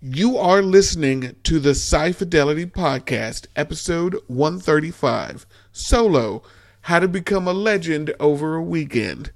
[0.00, 6.44] You are listening to the Sci Fidelity Podcast, episode 135 Solo
[6.82, 9.32] How to Become a Legend Over a Weekend.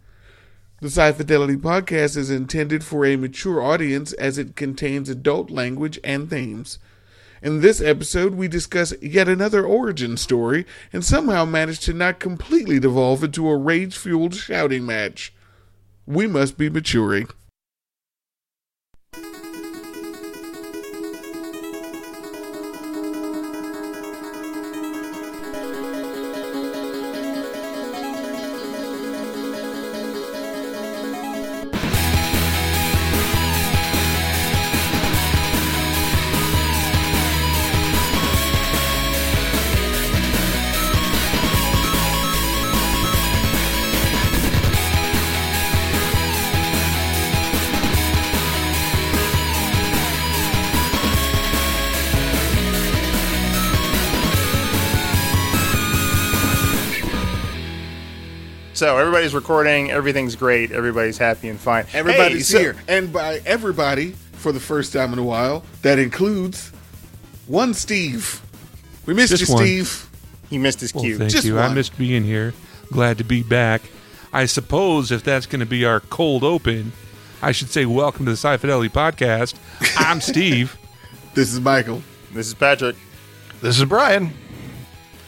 [0.80, 5.98] The Sci Fidelity Podcast is intended for a mature audience as it contains adult language
[6.04, 6.78] and themes.
[7.42, 12.78] In this episode, we discuss yet another origin story and somehow manage to not completely
[12.78, 15.34] devolve into a rage fueled shouting match.
[16.06, 17.26] We must be maturing.
[58.92, 59.90] So everybody's recording.
[59.90, 60.70] Everything's great.
[60.70, 61.86] Everybody's happy and fine.
[61.94, 62.76] Everybody's Hey, so- here.
[62.86, 66.70] And by everybody, for the first time in a while, that includes
[67.46, 68.42] one Steve.
[69.06, 69.64] We missed Just you, one.
[69.64, 70.06] Steve.
[70.50, 71.16] He missed his Well, cue.
[71.16, 71.58] thank Just you.
[71.58, 72.52] I missed being here.
[72.92, 73.80] Glad to be back.
[74.30, 76.92] I suppose if that's going to be our cold open,
[77.40, 79.54] I should say welcome to the Sci Fidelity Podcast.
[79.96, 80.76] I'm Steve.
[81.32, 82.02] This is Michael.
[82.34, 82.96] this is Patrick.
[83.62, 84.34] This is Brian.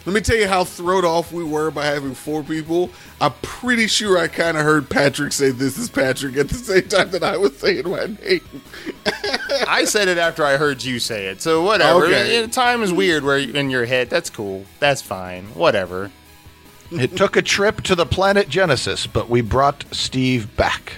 [0.06, 2.90] Let me tell you how thrown off we were by having four people.
[3.22, 6.88] I'm pretty sure I kind of heard Patrick say, This is Patrick, at the same
[6.88, 8.42] time that I was saying my name.
[9.66, 11.40] I said it after I heard you say it.
[11.40, 12.04] So whatever.
[12.04, 12.46] Okay.
[12.48, 14.10] Time is weird where in your head.
[14.10, 14.66] That's cool.
[14.78, 15.46] That's fine.
[15.54, 16.10] Whatever.
[16.90, 20.94] It took a trip to the planet Genesis, but we brought Steve back.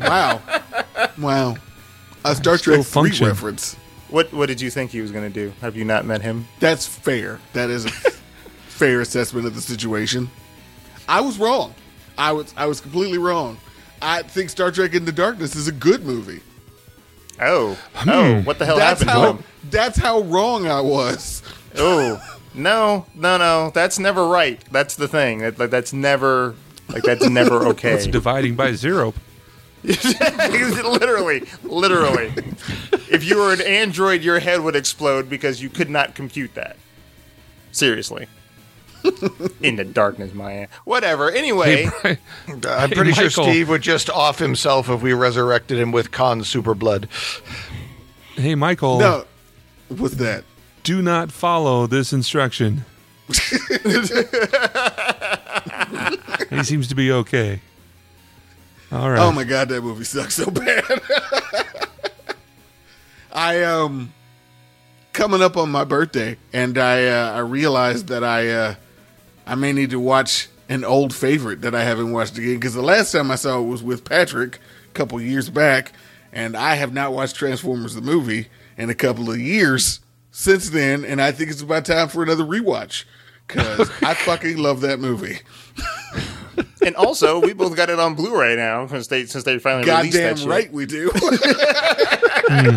[0.00, 0.42] Wow.
[1.18, 1.56] wow.
[2.24, 3.26] A Star still Trek 3 function.
[3.26, 3.76] reference.
[4.10, 5.52] What What did you think he was going to do?
[5.60, 6.46] Have you not met him?
[6.60, 7.40] That's fair.
[7.52, 7.90] That is a
[8.68, 10.30] fair assessment of the situation.
[11.08, 11.74] I was wrong.
[12.18, 13.58] I was I was completely wrong.
[14.00, 16.40] I think Star Trek Into Darkness is a good movie.
[17.40, 17.74] Oh.
[17.94, 18.10] Hmm.
[18.10, 18.40] Oh.
[18.42, 19.44] What the hell That's happened how to him?
[19.70, 21.42] that's how wrong I was.
[21.76, 22.22] Oh.
[22.54, 23.04] No.
[23.14, 23.36] No.
[23.36, 23.70] No.
[23.74, 24.58] That's never right.
[24.72, 25.40] That's the thing.
[25.40, 26.54] That, that- that's never.
[26.88, 27.92] Like that's never okay.
[27.92, 29.12] It's dividing by zero.
[30.84, 32.32] literally, literally.
[33.10, 36.76] if you were an android, your head would explode because you could not compute that.
[37.72, 38.26] Seriously.
[39.62, 40.66] In the darkness, Maya.
[40.84, 41.30] Whatever.
[41.30, 42.18] Anyway, Hey, Brian,
[42.66, 46.10] uh, I'm Hey, pretty sure Steve would just off himself if we resurrected him with
[46.10, 47.08] Khan super blood.
[48.34, 49.24] hey, Michael, No.
[49.88, 50.42] What's that?
[50.82, 52.84] do not follow this instruction.
[53.28, 53.34] he
[56.64, 57.60] seems to be okay.
[58.92, 59.18] All right.
[59.18, 60.84] Oh my god, that movie sucks so bad.
[63.32, 64.12] I um
[65.12, 68.74] coming up on my birthday, and I uh, I realized that I uh,
[69.46, 72.82] I may need to watch an old favorite that I haven't watched again because the
[72.82, 74.56] last time I saw it was with Patrick
[74.88, 75.92] a couple years back,
[76.32, 81.04] and I have not watched Transformers the movie in a couple of years since then,
[81.04, 83.04] and I think it's about time for another rewatch
[83.46, 85.40] because I fucking love that movie.
[86.86, 90.12] and also we both got it on Blu-ray now since they since they finally released
[90.14, 90.48] that Goddamn shit.
[90.48, 91.10] right we do.
[92.48, 92.76] Hmm.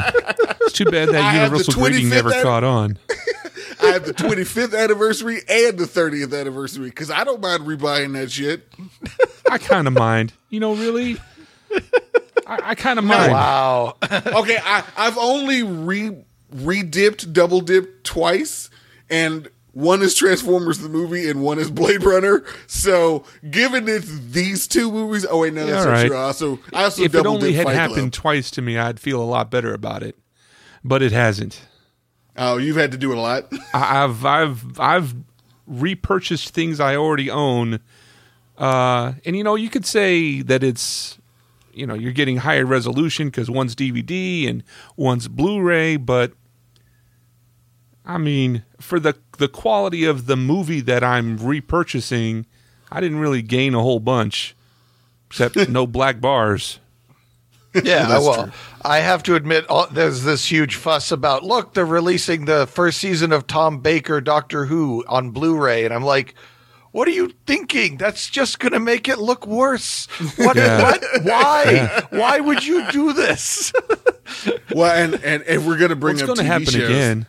[0.61, 2.97] it's too bad that have the universal grading 25th never ep- caught on.
[3.81, 8.29] I have the 25th anniversary and the 30th anniversary because I don't mind rebuying that
[8.31, 8.67] shit.
[9.49, 10.33] I kind of mind.
[10.49, 11.17] You know, really?
[12.45, 13.31] I, I kind of mind.
[13.31, 13.95] Wow.
[14.11, 16.15] Okay, I, I've only re
[16.51, 18.69] re-dipped, double dipped twice,
[19.09, 22.43] and one is Transformers the movie and one is Blade Runner.
[22.67, 26.07] So, given it's these two movies, oh wait, no, that's all not right.
[26.07, 26.15] true.
[26.17, 28.13] I also, I also if it only had Fight happened Club.
[28.13, 30.17] twice to me, I'd feel a lot better about it.
[30.83, 31.61] But it hasn't.
[32.37, 33.51] Oh, you've had to do it a lot.
[33.73, 35.15] I've I've I've
[35.67, 37.79] repurchased things I already own,
[38.57, 41.19] uh, and you know you could say that it's
[41.73, 44.63] you know you're getting higher resolution because one's DVD and
[44.95, 46.31] one's Blu-ray, but
[48.05, 52.45] I mean for the the quality of the movie that I'm repurchasing,
[52.91, 54.55] I didn't really gain a whole bunch,
[55.27, 56.79] except no black bars.
[57.73, 58.51] Yeah, That's well, true.
[58.83, 62.99] I have to admit, all, there's this huge fuss about look, they're releasing the first
[62.99, 66.33] season of Tom Baker Doctor Who on Blu-ray, and I'm like,
[66.91, 67.97] what are you thinking?
[67.97, 70.07] That's just going to make it look worse.
[70.37, 70.55] What?
[70.55, 70.81] Yeah.
[70.81, 71.03] what?
[71.23, 72.03] Why?
[72.09, 73.71] Why would you do this?
[74.73, 77.25] well, and, and if we're gonna bring What's up going to TV happen shows, again?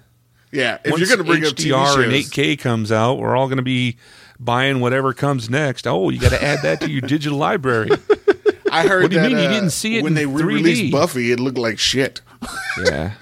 [0.52, 3.46] Yeah, if Once you're gonna bring up TV HDR and 8K comes out, we're all
[3.46, 3.96] going to be
[4.38, 5.86] buying whatever comes next.
[5.86, 7.90] Oh, you got to add that to your digital library.
[8.72, 10.26] I heard What do you that mean you uh, didn't see it when in they
[10.26, 11.32] re-released Buffy?
[11.32, 12.20] It looked like shit.
[12.84, 13.12] Yeah.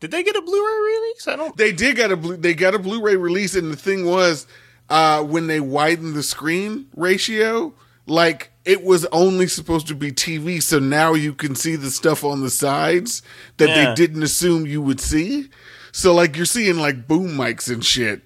[0.00, 1.28] Did they get a Blu-ray release?
[1.28, 1.56] I don't.
[1.56, 4.46] They did get a Blu- they got a Blu-ray release, and the thing was,
[4.90, 7.72] uh, when they widened the screen ratio,
[8.06, 12.24] like it was only supposed to be TV, so now you can see the stuff
[12.24, 13.22] on the sides
[13.58, 13.90] that Yeah.
[13.90, 15.48] they didn't assume you would see.
[15.96, 18.22] So like you're seeing like boom mics and shit,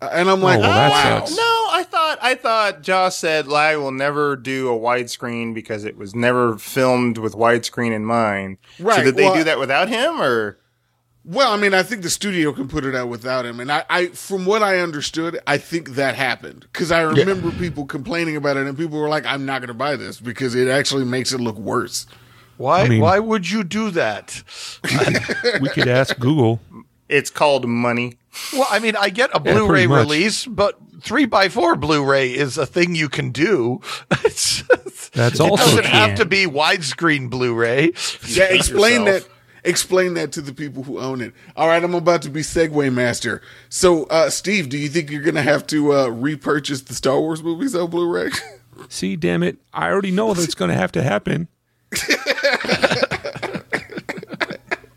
[0.00, 1.18] and I'm like, oh, well, oh, that wow.
[1.18, 1.36] sucks.
[1.36, 5.84] No, I thought I thought Joss said "Well, I will never do a widescreen because
[5.84, 8.56] it was never filmed with widescreen in mind.
[8.78, 8.94] Right.
[8.94, 10.58] So Right, did they well- do that without him or?
[11.26, 13.84] Well, I mean, I think the studio can put it out without him, and I,
[13.90, 18.56] I from what I understood, I think that happened because I remember people complaining about
[18.56, 21.32] it, and people were like, "I'm not going to buy this because it actually makes
[21.32, 22.06] it look worse."
[22.56, 22.80] Why?
[22.82, 24.42] I mean- why would you do that?
[25.60, 26.60] We could ask Google.
[27.08, 28.18] It's called money.
[28.52, 30.00] Well, I mean, I get a Blu-ray pretty much.
[30.00, 33.80] release, but three by four Blu-ray is a thing you can do.
[34.24, 34.62] It's,
[35.12, 35.90] That's it also doesn't true.
[35.90, 37.92] have to be widescreen Blu-ray.
[38.26, 39.26] Yeah, explain that.
[39.64, 41.32] Explain that to the people who own it.
[41.56, 43.42] All right, I'm about to be Segway Master.
[43.68, 47.20] So, uh, Steve, do you think you're going to have to uh, repurchase the Star
[47.20, 48.30] Wars movies on Blu-ray?
[48.88, 49.58] See, damn it.
[49.72, 51.48] I already know that's going to have to happen.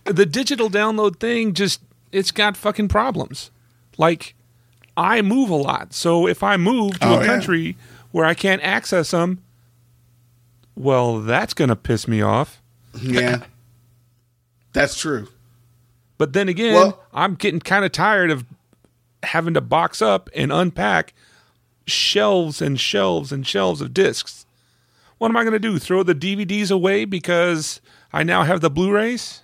[0.06, 1.82] the digital download thing just,
[2.12, 3.52] it's got fucking problems.
[3.98, 4.36] Like,
[4.98, 5.94] I move a lot.
[5.94, 7.26] So if I move to Oh, a yeah.
[7.26, 7.78] country
[8.12, 9.42] where I can't access them,
[10.76, 12.62] well, that's going to piss me off.
[13.02, 13.44] yeah,
[14.74, 15.28] that's true.
[16.18, 18.46] But then again, Well- I'm getting kind of tired of
[19.24, 21.14] having to box up and unpack
[21.88, 24.46] shelves and shelves and shelves of discs.
[25.18, 25.78] What am I going to do?
[25.78, 27.80] Throw the DVDs away because
[28.12, 29.42] I now have the Blu-rays?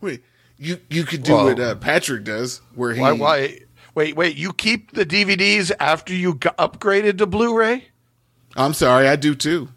[0.00, 0.22] Wait,
[0.60, 3.12] you you could do Well- what uh, Patrick does, where he Why?
[3.12, 3.58] Why?
[3.94, 4.36] Wait, wait.
[4.36, 7.86] You keep the DVDs after you got upgraded to Blu-ray?
[8.56, 9.70] I'm sorry, I do too.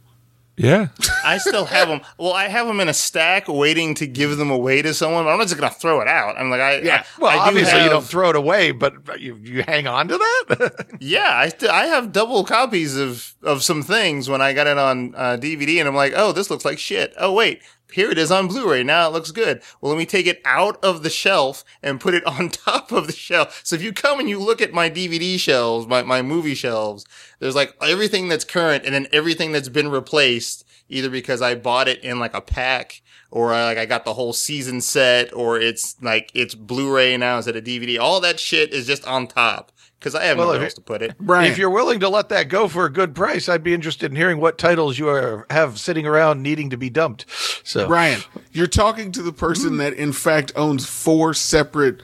[0.56, 0.90] Yeah.
[1.26, 2.02] I still have them.
[2.20, 5.24] Well, I have them in a stack, waiting to give them away to someone.
[5.26, 6.38] But I'm not just gonna throw it out.
[6.38, 7.04] I'm like, I Yeah.
[7.18, 10.08] I, Well, I do obviously you don't throw it away, but you you hang on
[10.10, 10.86] to that.
[11.00, 14.78] Yeah, I st- I have double copies of of some things when I got it
[14.78, 17.14] on uh, DVD, and I'm like, oh, this looks like shit.
[17.18, 17.62] Oh wait,
[17.94, 18.84] here it is on Blu-ray.
[18.84, 19.62] Now it looks good.
[19.80, 23.08] Well, let me take it out of the shelf and put it on top of
[23.08, 23.62] the shelf.
[23.64, 27.06] So if you come and you look at my DVD shelves, my my movie shelves,
[27.40, 31.88] there's like everything that's current, and then everything that's been replaced, either because I bought
[31.88, 33.02] it in like a pack.
[33.32, 37.38] Or uh, like I got the whole season set, or it's like it's Blu-ray now
[37.38, 38.00] instead of DVD.
[38.00, 39.72] All that shit is just on top
[40.04, 41.18] because I have Well, nowhere if else to put it.
[41.18, 44.12] Brian, If you're willing to let that go for a good price, I'd be interested
[44.12, 47.26] in hearing what titles you are, have sitting around needing to be dumped.
[47.64, 48.20] So, Brian,
[48.52, 52.04] you're talking to the person that in fact owns four separate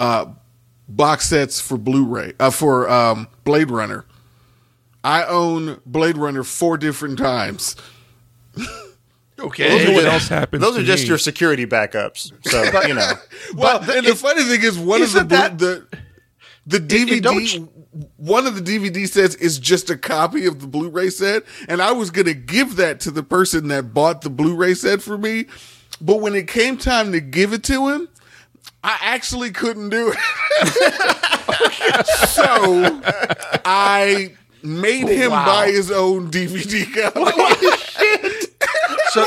[0.00, 0.26] uh,
[0.88, 4.04] box sets for Blu-ray uh, for um, Blade Runner.
[5.04, 7.76] I own Blade Runner four different times.
[9.38, 9.84] okay.
[9.86, 11.08] Those, what else happens Those are just me.
[11.10, 12.32] your security backups.
[12.48, 13.12] So you know,
[13.54, 15.86] Well, the- and the it- funny thing is, one of the that- the
[16.66, 17.70] the DVD, don't-
[18.16, 21.92] one of the DVD sets is just a copy of the Blu-ray set, and I
[21.92, 25.46] was gonna give that to the person that bought the Blu-ray set for me,
[26.00, 28.08] but when it came time to give it to him,
[28.84, 30.18] I actually couldn't do it.
[32.28, 33.00] so
[33.64, 35.46] I made him Wow.
[35.46, 37.32] buy his own DVD copy.
[39.10, 39.24] So,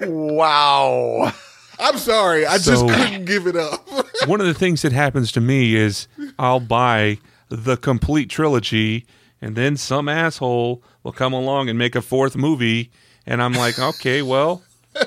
[0.00, 1.32] wow.
[1.78, 3.86] I'm sorry, I just couldn't give it up.
[4.26, 6.08] One of the things that happens to me is
[6.38, 7.18] I'll buy
[7.48, 9.06] the complete trilogy
[9.40, 12.90] and then some asshole will come along and make a fourth movie
[13.26, 14.62] and I'm like, "Okay, well,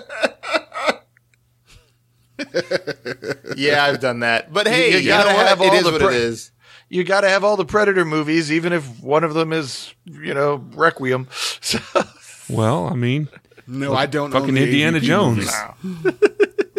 [3.55, 4.51] yeah, I've done that.
[4.53, 5.47] But hey, you you, gotta know what?
[5.47, 6.51] have all is the what pre- it is.
[6.89, 10.33] You got to have all the Predator movies, even if one of them is, you
[10.33, 11.27] know, Requiem.
[11.61, 11.79] So,
[12.49, 13.27] well, I mean,
[13.67, 14.33] No, I don't.
[14.33, 15.51] own fucking the Indiana AVP Jones.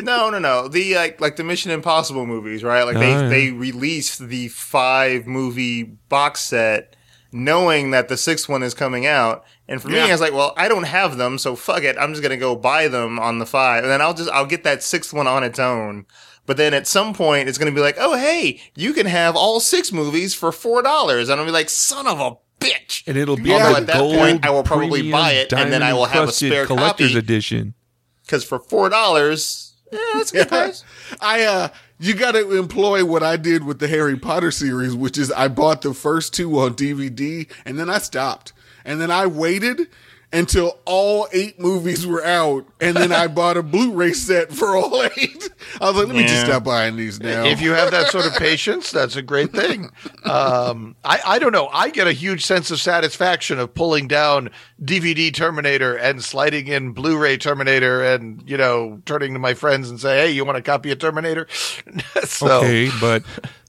[0.02, 0.68] No, no, no.
[0.68, 2.82] The like, like the Mission Impossible movies, right?
[2.84, 3.28] Like they Oh, yeah.
[3.28, 6.94] they released the five movie box set,
[7.32, 9.44] knowing that the sixth one is coming out.
[9.66, 11.96] And for me, I was like, well, I don't have them, so fuck it.
[11.98, 14.64] I'm just gonna go buy them on the five, and then I'll just I'll get
[14.64, 16.06] that sixth one on its own.
[16.46, 19.60] But then at some point, it's gonna be like, oh hey, you can have all
[19.60, 23.02] six movies for four dollars, and I'll be like, son of a bitch.
[23.06, 25.92] and it'll be Yeah, at that point, I will probably buy it, and then I
[25.92, 27.18] will have a spare collector's copy.
[27.18, 27.74] edition.
[28.22, 30.84] Because for four dollars, yeah, that's a good price.
[31.20, 31.68] I uh
[32.00, 35.48] you got to employ what I did with the Harry Potter series, which is I
[35.48, 38.52] bought the first two on DVD and then I stopped.
[38.84, 39.88] And then I waited
[40.32, 45.02] until all eight movies were out, and then I bought a Blu-ray set for all
[45.02, 45.50] eight.
[45.80, 47.44] I was like, let me just stop buying these now.
[47.44, 49.90] If you have that sort of patience, that's a great thing.
[50.24, 51.68] Um, I, I don't know.
[51.68, 54.50] I get a huge sense of satisfaction of pulling down
[54.82, 59.98] DVD Terminator and sliding in Blu-ray Terminator, and you know, turning to my friends and
[59.98, 61.46] say, "Hey, you want a copy of Terminator?"
[62.24, 63.22] so, Okay, but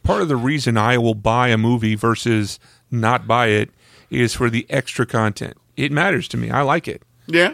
[0.04, 2.60] part of the reason I will buy a movie versus
[2.92, 3.70] not buy it
[4.10, 5.56] is for the extra content.
[5.80, 6.50] It matters to me.
[6.50, 7.04] I like it.
[7.28, 7.54] yeah,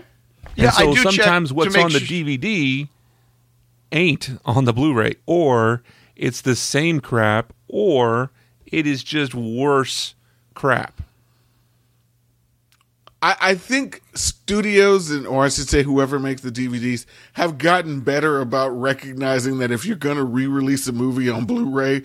[0.56, 2.88] yeah, and so I do sometimes to what's on the su- DVD
[3.92, 5.84] ain't on the Blu-ray, or
[6.16, 8.32] it's the same crap, or
[8.66, 10.16] it is just worse
[10.56, 11.02] crap.
[13.22, 18.00] I, I think studios and or I should say whoever makes the DVDs have gotten
[18.02, 22.04] better about recognizing that if you're going to re-release a movie on Blu-ray,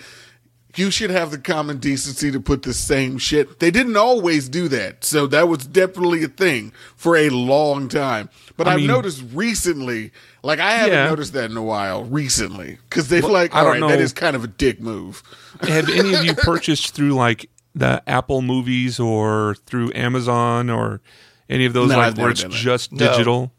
[0.76, 3.58] you should have the common decency to put the same shit.
[3.60, 8.28] They didn't always do that, so that was definitely a thing for a long time.
[8.56, 10.12] But I I've mean- noticed recently,
[10.42, 11.08] like I haven't Yeah.
[11.08, 13.88] noticed that in a while recently, because they've like, I don't right, know.
[13.88, 15.22] is kind of a dick move.
[15.62, 21.00] Have any of you purchased through like the Apple movies or through Amazon or
[21.48, 22.56] any of those No, like I've where it's done that.
[22.58, 22.98] just No.
[23.10, 23.52] digital?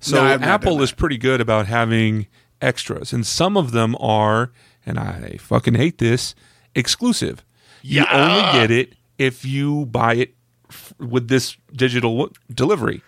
[0.00, 2.26] So No, Apple is pretty good about having
[2.60, 4.50] extras, and some of them are,
[4.86, 6.34] and I fucking hate this,
[6.74, 7.44] exclusive.
[7.82, 10.34] You only get it if you buy it
[10.70, 13.02] f- with this digital w- delivery.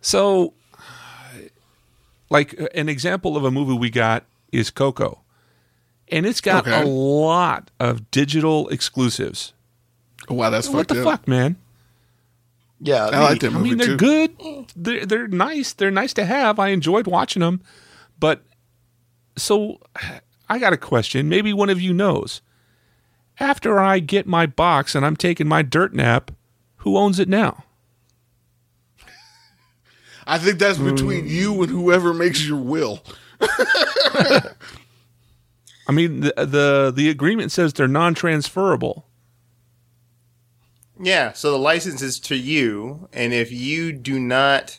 [0.00, 0.54] So,
[2.30, 5.20] like uh, an example of a movie we got is Coco,
[6.10, 6.82] and it's got Okay.
[6.82, 9.52] a lot of digital exclusives.
[10.28, 11.04] Wow, that's what fucked the up.
[11.20, 11.56] fuck, man?
[12.80, 13.96] Yeah, I like the- that I mean, they're too.
[13.96, 14.72] good.
[14.76, 15.72] They're they're nice.
[15.72, 16.58] They're nice to have.
[16.58, 17.60] I enjoyed watching them,
[18.18, 18.42] but
[19.36, 19.80] so
[20.48, 21.28] I got a question.
[21.28, 22.40] Maybe one of you knows.
[23.40, 26.30] After I get my box and I'm taking my dirt nap,
[26.78, 27.64] who owns it now?
[30.26, 30.94] I think that's Mm.
[30.94, 33.02] between you and whoever makes your will.
[35.86, 39.06] I mean, the the the agreement says they're non-transferable.
[40.98, 44.78] Yeah, so the license is to you, and if you do not,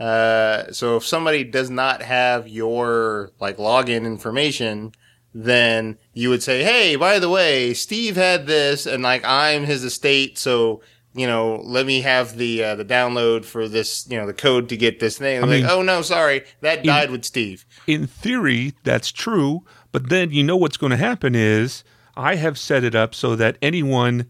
[0.00, 4.92] uh, so if somebody does not have your like login information,
[5.34, 9.84] then you would say, "Hey, by the way, Steve had this, and like I'm his
[9.84, 10.82] estate, so
[11.14, 14.68] you know, let me have the uh, the download for this, you know, the code
[14.68, 18.74] to get this thing." Like, mean- "Oh no, sorry, that died with Steve." in theory,
[18.84, 21.82] that's true, but then you know what's going to happen is
[22.16, 24.26] I have set it up so that anyone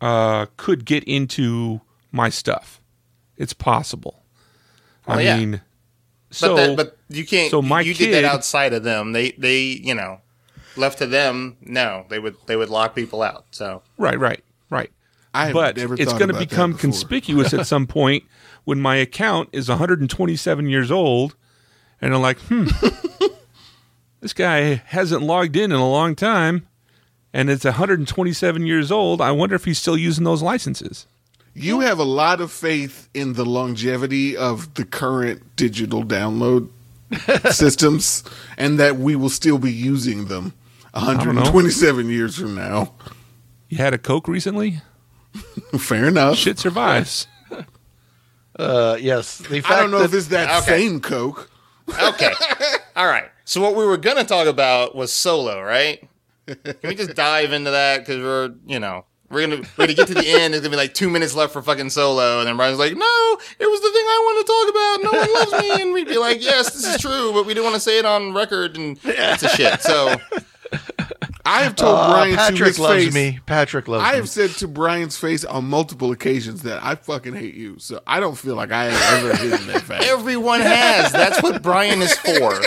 [0.00, 1.80] uh, could get into
[2.12, 2.80] my stuff.
[3.36, 4.24] It's possible.
[5.08, 5.36] I Well, yeah.
[5.38, 5.50] mean,
[6.28, 7.50] But so that, but you can't.
[7.50, 9.12] so my you did that outside of them.
[9.12, 10.20] They they you know,
[10.76, 11.56] left to them.
[11.60, 13.46] No, they would they would lock people out.
[13.50, 13.82] So.
[13.96, 14.90] right, right, right.
[15.34, 18.24] I But never it's going to become conspicuous at some point
[18.64, 21.36] when my account is 127 years old,
[22.00, 22.66] and I'm like, hmm,
[24.20, 26.66] this guy hasn't logged in in a long time,
[27.32, 29.20] and it's 127 years old.
[29.20, 31.06] I wonder if he's still using those licenses.
[31.54, 36.68] You have a lot of faith in the longevity of the current digital download
[37.52, 38.22] systems
[38.56, 40.52] and that we will still be using them
[40.92, 42.92] 127 years from now.
[43.68, 44.80] You had a Coke recently?
[45.78, 46.36] Fair enough.
[46.36, 47.26] Shit survives.
[48.58, 49.38] uh, yes.
[49.38, 50.78] The fact I don't know that, if it's that Okay.
[50.80, 51.50] same Coke.
[51.88, 52.32] Okay.
[52.96, 53.28] All right.
[53.44, 56.06] So what we were gonna talk about was solo, right?
[56.46, 60.08] Can we just dive into that because we're you know we're gonna we're gonna get
[60.08, 60.54] to the end.
[60.54, 63.38] There's gonna be like two minutes left for fucking solo, and then Brian's like, "No,
[63.58, 65.12] it was the thing I wanted to talk about.
[65.12, 67.64] No one loves me," and we'd be like, "Yes, this is true, but we didn't
[67.64, 70.16] want to say it on record, and it's a shit." So
[71.44, 73.14] I have told Uh, Brian to Patrick his loves face.
[73.14, 73.40] me.
[73.46, 74.08] Patrick loves me.
[74.08, 74.16] I me.
[74.18, 77.76] have said to Brian's face on multiple occasions that I fucking hate you.
[77.78, 80.04] So I don't feel like I have ever hidden that fact.
[80.04, 81.10] everyone has.
[81.12, 82.60] That's what Brian is for.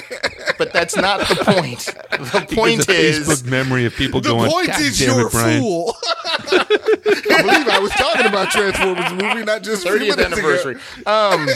[0.58, 1.86] But that's not the point.
[2.12, 3.20] The point a is.
[3.28, 5.58] Facebook memory of people The going, point God is you're it, Brian.
[5.58, 5.96] a fool.
[6.51, 10.75] I believe I was talking about Transformers movie, not just 30th 30th anniversary.
[11.06, 11.48] Um,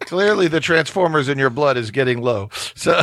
[0.00, 2.50] Clearly, the Transformers in your blood is getting low.
[2.74, 3.00] So,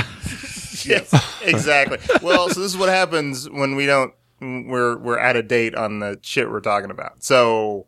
[0.85, 1.97] yes, exactly.
[2.21, 5.99] Well, so this is what happens when we don't we're we're out of date on
[5.99, 7.23] the shit we're talking about.
[7.23, 7.87] So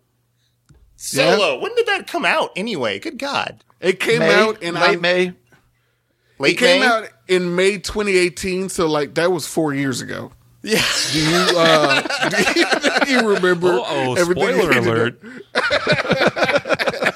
[0.95, 2.99] Solo, when did that come out anyway?
[2.99, 3.63] Good God.
[3.79, 5.33] It came May, out in late I, May.
[6.37, 6.87] Late It came May?
[6.87, 10.31] out in May 2018, so like that was four years ago.
[10.63, 10.85] Yeah.
[11.11, 12.65] Do you uh, do you,
[13.05, 13.79] do you remember?
[13.83, 15.19] Oh, spoiler alert.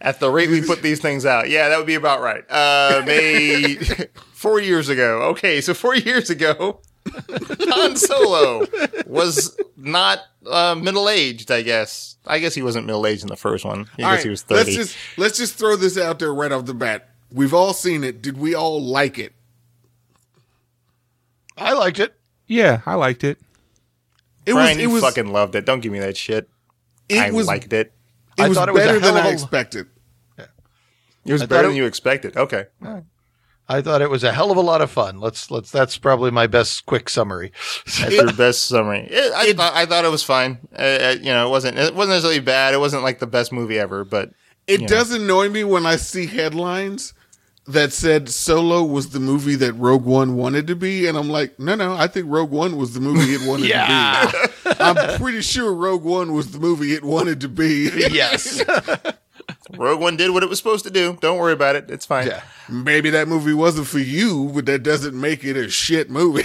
[0.00, 1.48] up- At the rate we put these things out.
[1.50, 2.44] Yeah, that would be about right.
[2.50, 3.74] Uh May
[4.32, 5.22] four years ago.
[5.30, 6.80] Okay, so four years ago.
[7.70, 8.66] Han Solo
[9.06, 11.50] was not uh, middle aged.
[11.50, 12.16] I guess.
[12.26, 13.78] I guess he wasn't middle aged in the first one.
[13.78, 14.64] I All guess right, he was thirty.
[14.64, 17.08] let's just let's just throw this out there right off the bat.
[17.32, 18.20] We've all seen it.
[18.22, 19.32] Did we all like it?
[21.56, 22.14] I liked it.
[22.46, 23.38] Yeah, I liked it.
[24.46, 24.78] It Brian, was.
[24.78, 25.02] It you was.
[25.02, 25.64] fucking loved it.
[25.64, 26.48] Don't give me that shit.
[27.08, 27.46] it I was.
[27.46, 27.92] liked it.
[28.38, 29.86] It I was thought it was better than hell of I a- expected.
[31.26, 32.36] It was I better thought than you expected.
[32.36, 32.64] Okay.
[33.68, 35.20] I thought it was a hell of a lot of fun.
[35.20, 35.70] Let's let's.
[35.70, 37.52] That's probably my best quick summary.
[38.00, 39.06] That's your best summary.
[39.08, 40.58] It, I, thought, I thought it was fine.
[40.76, 41.78] Uh, uh, you know, it wasn't.
[41.78, 42.74] It wasn't necessarily bad.
[42.74, 44.02] It wasn't like the best movie ever.
[44.04, 44.30] But
[44.66, 44.86] It Yeah.
[44.88, 47.12] does annoy me when I see headlines
[47.66, 51.58] that said Solo was the movie that Rogue One wanted to be, and I'm like,
[51.58, 54.30] no, no, I think Rogue One was the movie it wanted Yeah.
[54.32, 54.70] to be.
[54.80, 57.90] I'm pretty sure Rogue One was the movie it wanted to be.
[58.10, 58.62] yes.
[59.76, 61.16] Rogue One did what it was supposed to do.
[61.20, 61.90] Don't worry about it.
[61.90, 62.26] It's fine.
[62.26, 62.42] Yeah.
[62.68, 66.42] Maybe that movie wasn't for you, but that doesn't make it a shit movie.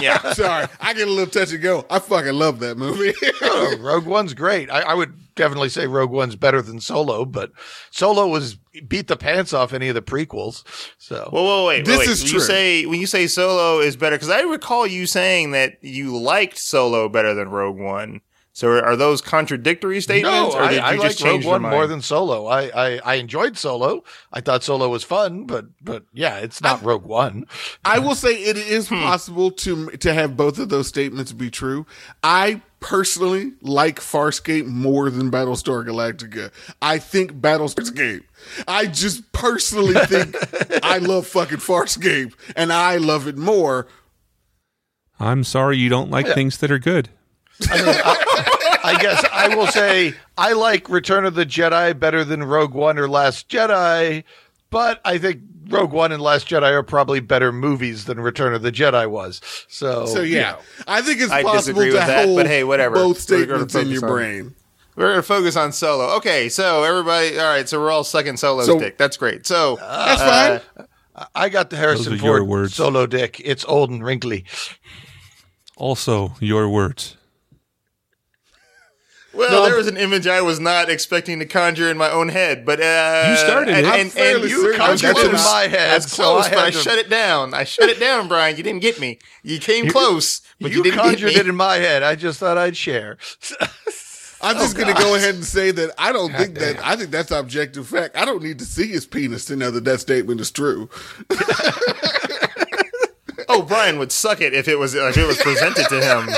[0.00, 0.32] Yeah.
[0.32, 1.84] Sorry, I get a little touch and go.
[1.90, 3.12] I fucking love that movie.
[3.42, 4.70] Oh, Rogue One's great.
[4.70, 7.50] I, I would definitely say Rogue One's better than Solo, but
[7.90, 10.64] Solo was beat the pants off any of the prequels.
[10.98, 11.84] So Whoa, whoa, wait.
[11.84, 12.08] This wait.
[12.08, 12.38] is when true.
[12.38, 16.16] You say when you say Solo is better because I recall you saying that you
[16.16, 18.20] liked Solo better than Rogue One.
[18.54, 21.54] So are, are those contradictory no, statements, or I, you I just like change Rogue
[21.54, 21.74] One mind?
[21.74, 22.46] more than Solo.
[22.46, 24.04] I, I, I enjoyed Solo.
[24.32, 27.46] I thought Solo was fun, but but yeah, it's not Rogue One.
[27.84, 28.94] I will say it is hmm.
[28.94, 31.84] possible to to have both of those statements be true.
[32.22, 36.52] I personally like Farscape more than Battlestar Galactica.
[36.80, 38.22] I think Battlestar
[38.68, 40.36] I just personally think
[40.84, 43.86] I love fucking Farscape, and I love it more.
[45.20, 47.08] I'm sorry you don't like things that are good.
[47.60, 52.98] I guess I will say I like Return of the Jedi better than Rogue One
[52.98, 54.24] or Last Jedi,
[54.70, 58.62] but I think Rogue One and Last Jedi are probably better movies than Return of
[58.62, 59.40] the Jedi was.
[59.68, 60.58] So, So you yeah, know.
[60.86, 62.96] I think it's I possible disagree to with that, hold but hey, whatever.
[62.96, 64.54] both statements in your focus on- brain.
[64.96, 66.16] We're gonna focus on Solo.
[66.16, 67.68] Okay, so everybody, all right.
[67.68, 68.96] So we're all sucking Solo's So- dick.
[68.98, 69.46] That's great.
[69.46, 70.86] So That's uh, fine.
[71.34, 72.74] I got the Harrison Those your Ford words.
[72.74, 73.40] solo dick.
[73.44, 74.44] It's old and wrinkly.
[75.76, 77.16] Also, your words.
[79.32, 82.28] Well, No, there was an image I was not expecting to conjure in my own
[82.28, 83.88] head, but uh, You started and, it.
[83.92, 86.58] I'm and, and you certain conjured it in my head, That's so close, I but
[86.58, 87.52] had I to- shut it down.
[87.54, 88.56] I shut it down, Brian.
[88.56, 89.18] You didn't get me.
[89.42, 92.04] You came close, but you, you didn't conjured get it in my head.
[92.04, 93.18] I just thought I'd share.
[94.44, 96.78] I'm just going to go ahead and say that I don't think that.
[96.84, 98.16] I think that's objective fact.
[98.16, 100.90] I don't need to see his penis to know that that statement is true.
[103.48, 106.28] oh, Brian would suck it if it was if it was presented to him.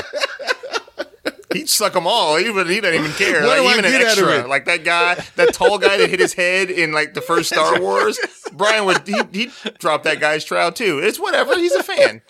[1.53, 2.37] He'd suck them all.
[2.37, 3.41] Even he doesn't even care.
[3.43, 6.09] What like, even an get out of extra, like that guy, that tall guy that
[6.09, 8.19] hit his head in like the first Star Wars.
[8.53, 10.99] Brian would he he'd drop that guy's trowel too.
[10.99, 11.55] It's whatever.
[11.55, 12.21] He's a fan.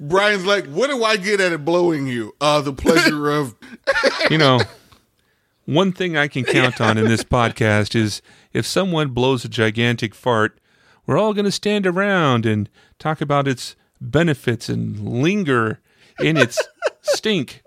[0.00, 2.34] Brian's like, "What do I get at it blowing you?
[2.40, 3.54] Uh, the pleasure of."
[4.30, 4.60] You know,
[5.68, 8.22] one thing I can count on in this podcast is
[8.54, 10.58] if someone blows a gigantic fart,
[11.06, 15.80] we're all going to stand around and talk about its benefits and linger
[16.20, 16.58] in its
[17.02, 17.62] stink.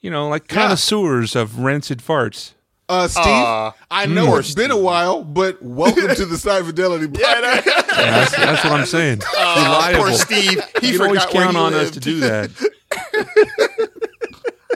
[0.00, 2.52] You know, like connoisseurs of rancid farts.
[2.88, 7.06] Uh, Steve, Aw, I know it's been a while, but welcome to the Sci Fidelity
[7.08, 7.64] podcast.
[7.64, 9.20] That's, that's what I'm saying.
[9.34, 10.00] Reliable.
[10.00, 10.62] Poor Steve.
[10.80, 12.50] He you can always forgot count he on us to do that.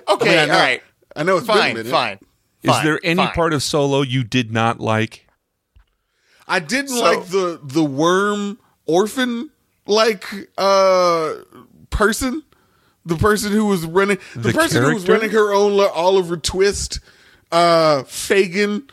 [0.08, 0.82] Okay, I know, all right,
[1.16, 2.20] I know it's been a fine, minute.
[2.68, 2.78] Fine.
[2.78, 3.34] Is there any fine.
[3.34, 5.26] part of Solo you did not like?
[6.46, 9.50] I didn't So- like the the worm orphan
[9.86, 10.24] like
[10.56, 11.34] uh
[11.90, 12.42] person,
[13.04, 17.00] the person who was running, the, The person who was running her own Oliver Twist,
[17.52, 18.88] uh, Fagin.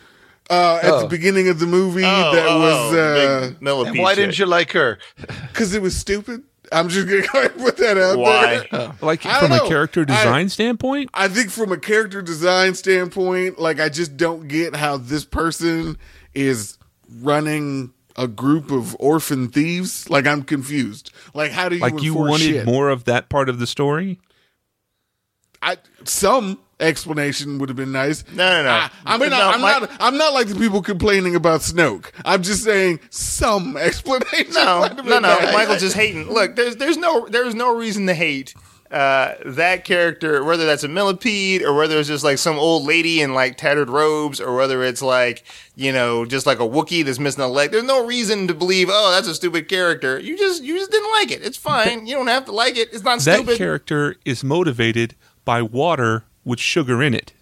[0.47, 3.93] Uh, at the beginning of the movie, Oh, that oh, was oh, uh, big millipede
[3.95, 4.99] And why didn't you like her?
[5.17, 6.43] because it was stupid.
[6.71, 8.57] I'm just gonna go ahead and put that out Why?
[8.57, 8.67] there.
[8.71, 8.95] Oh.
[9.01, 9.67] Like I from don't a know.
[9.69, 11.09] character I- design standpoint?
[11.13, 15.97] I think from a character design standpoint, like I just don't get how this person
[16.33, 16.77] is
[17.19, 20.09] running a group of orphan thieves.
[20.09, 21.11] Like I'm confused.
[21.33, 22.65] Like how do you Like you wanted shit?
[22.65, 24.19] more of that part of the story?
[25.61, 28.23] I some explanation would have been nice.
[28.33, 28.69] No, no, no.
[28.69, 29.91] I, I mean, No, I, am my- not.
[29.99, 32.11] I'm not like the people complaining about Snoke.
[32.23, 34.53] I'm just saying some explanation.
[34.53, 35.39] No, would have been no, no.
[35.39, 35.53] nice.
[35.53, 36.29] Michael's just hating.
[36.31, 38.53] Look, there's there's no there's no reason to hate
[38.91, 43.19] uh, that character, whether that's a millipede or whether it's just like some old lady
[43.21, 45.43] in like tattered robes, or whether it's like
[45.75, 47.71] you know just like a Wookiee that's missing a leg.
[47.71, 50.19] There's no reason to believe, oh, that's a stupid character.
[50.19, 51.41] You just you just didn't like it.
[51.43, 52.05] It's fine.
[52.05, 52.89] You don't have to like it.
[52.93, 53.53] It's not That stupid.
[53.53, 57.33] That character is motivated by water with sugar in it.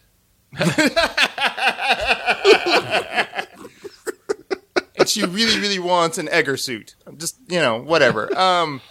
[4.98, 6.96] and she really really wants an Egger suit.
[7.18, 8.36] Just you know whatever.
[8.38, 8.82] Um.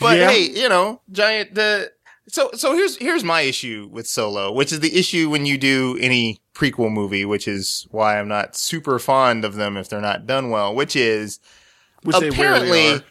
[0.00, 0.30] But Yeah.
[0.30, 1.90] hey, you know, giant the
[2.28, 5.98] so so here's here's my issue with Solo, which is the issue when you do
[6.00, 10.26] any prequel movie, which is why I'm not super fond of them if they're not
[10.26, 11.40] done well, which is
[12.02, 13.04] Which apparently are.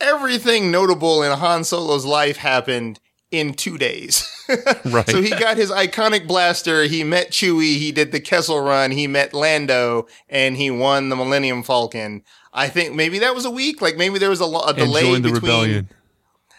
[0.00, 2.98] everything notable in Han Solo's life happened
[3.30, 4.30] in two days.
[4.84, 5.08] Right.
[5.10, 6.84] So he got his iconic blaster.
[6.84, 7.78] He met Chewie.
[7.78, 8.92] He did the Kessel Run.
[8.92, 12.22] He met Lando, and he won the Millennium Falcon.
[12.52, 13.82] I think maybe that was a week.
[13.82, 15.34] Like maybe there was a, a and delay the between.
[15.34, 15.88] rebellion.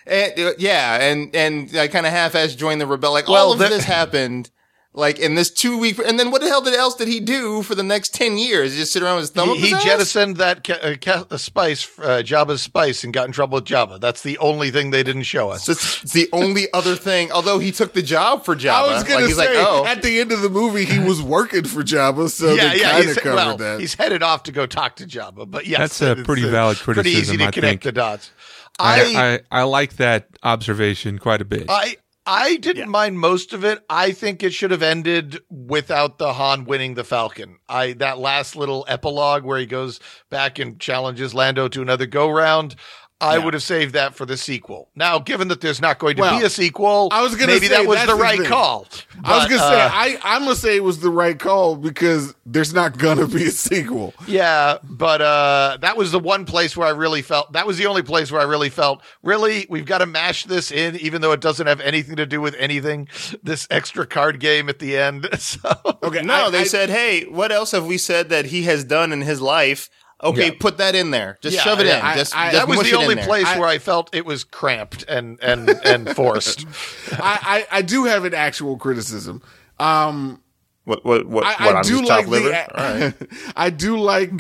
[0.06, 3.14] And, uh, yeah, and and I kind of half-assed joined the rebel.
[3.14, 4.50] Like Well, all of the- this happened,
[4.98, 6.00] like in this two week.
[6.00, 8.74] And then what the hell did else did he do for the next ten years?
[8.74, 9.84] He Just sit around with his thumb up He, he his ass?
[9.86, 13.66] jettisoned that ca- uh, ca- uh, spice, uh, Jabba's spice, and got in trouble with
[13.66, 14.00] Jabba.
[14.02, 15.70] That's the only thing they didn't show us.
[15.70, 17.32] It's it's the only other thing.
[17.32, 19.86] Although he took the job for Jabba, I was gonna like, he's say like, oh,
[19.86, 23.18] at the end of the movie he was working for Jabba, so they kind he's,
[23.18, 23.80] of covered well, that.
[23.80, 25.50] he's headed off to go talk to Jabba.
[25.50, 27.82] But yes, That's a pretty valid Pretty easy to I connect think.
[27.84, 28.32] the dots.
[28.80, 31.66] I, I, I, I like that observation quite a bit.
[31.70, 31.98] I
[32.30, 33.86] I didn't mind most of it.
[33.90, 37.60] I think it should have ended without the Han winning the Falcon.
[37.70, 42.30] I that last little epilogue where he goes back and challenges Lando to another go
[42.30, 42.76] round.
[43.20, 43.46] I Yeah.
[43.46, 44.90] would have saved that for the sequel.
[44.96, 47.66] Now, given that there's not going to Well, be a sequel, I was gonna maybe
[47.68, 48.48] say, that was the the right thing.
[48.48, 48.88] call.
[49.24, 52.36] I was gonna uh, say I I'm gonna say it was the right call because
[52.46, 54.14] there's not gonna be a sequel.
[54.28, 57.88] Yeah, but uh, that was the one place where I really felt that was the
[57.88, 61.32] only place where I really felt really we've got to mash this in, even though
[61.32, 63.08] it doesn't have anything to do with anything.
[63.42, 65.28] This extra card game at the end.
[65.40, 65.60] So
[66.04, 66.48] Okay, no.
[66.48, 69.22] I- they I- said, hey, what else have we said that he has done in
[69.22, 69.90] his life?
[70.24, 70.52] Okay, Yeah.
[70.60, 71.38] put that in there.
[71.42, 72.06] Just Yeah, shove it yeah, in.
[72.06, 74.44] I- just, I- just that was the only place I- where I felt it was
[74.44, 76.66] cramped and and and forced.
[77.14, 79.42] I, I I do have an actual criticism.
[79.80, 80.42] Um,
[80.86, 81.06] What?
[81.06, 81.28] What?
[81.28, 81.44] What?
[81.46, 82.50] I, what I do like liver.
[82.50, 83.14] the All right.
[83.56, 84.32] I do like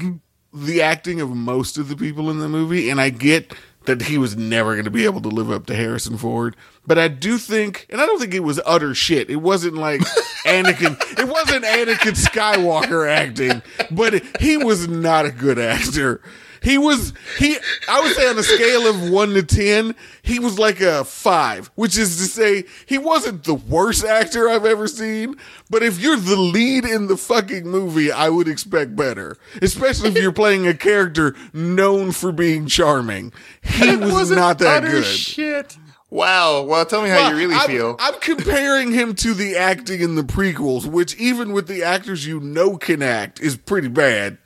[0.53, 3.53] the acting of most of the people in the movie, and I get
[3.87, 6.55] that he was never going to be able to live up to Harrison Ford.
[6.85, 9.29] But I do think, and I don't think it was utter shit.
[9.29, 10.01] It wasn't like
[10.45, 10.95] Anakin.
[11.17, 16.21] It wasn't Anakin Skywalker acting, but he was not a good actor.
[16.61, 17.57] He was he.
[17.89, 21.69] I would say on a scale of one to ten, he was like a five,
[21.75, 25.35] which is to say he wasn't the worst actor I've ever seen.
[25.69, 30.15] But if you're the lead in the fucking movie, I would expect better, especially if
[30.17, 33.33] you're playing a character known for being charming.
[33.61, 35.05] He It was wasn't not that good.
[35.05, 35.77] Shit.
[36.09, 36.61] Wow.
[36.63, 37.95] Well, tell me how Well, you really I'm, feel.
[37.99, 42.39] I'm comparing him to the acting in the prequels, which even with the actors you
[42.39, 44.37] know can act is pretty bad.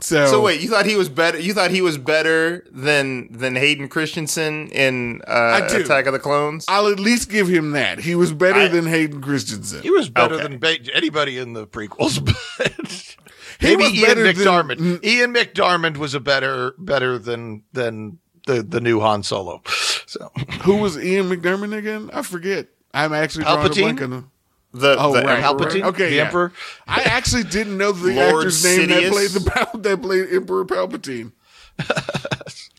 [0.00, 1.38] So, so wait, you thought he was better?
[1.38, 5.30] You thought he was better than than Hayden Christensen in uh,
[5.62, 5.76] I do.
[5.82, 6.64] Attack of the Clones?
[6.68, 8.00] I'll at least give him that.
[8.00, 9.82] He was better I- than Hayden Christensen.
[9.82, 10.42] He was better Okay.
[10.42, 12.18] than ba- anybody in the prequels.
[13.60, 15.04] But He maybe was Ian better than- McDarmid.
[15.04, 19.62] Ian McDiarmid was a better better than than the the new Han Solo.
[20.06, 20.30] So
[20.64, 22.10] Who was Ian McDermott again?
[22.12, 22.68] I forget.
[22.92, 23.80] I'm actually drawing a Palpatine?
[23.80, 24.30] blank on him.
[24.74, 25.42] The Oh, the right.
[25.42, 25.66] Emperor?
[25.70, 26.24] Palpatine, Okay, the yeah.
[26.24, 26.52] Emperor.
[26.86, 30.64] I actually didn't know the Lord actor's name that played the Pal- that played Emperor
[30.66, 31.32] Palpatine.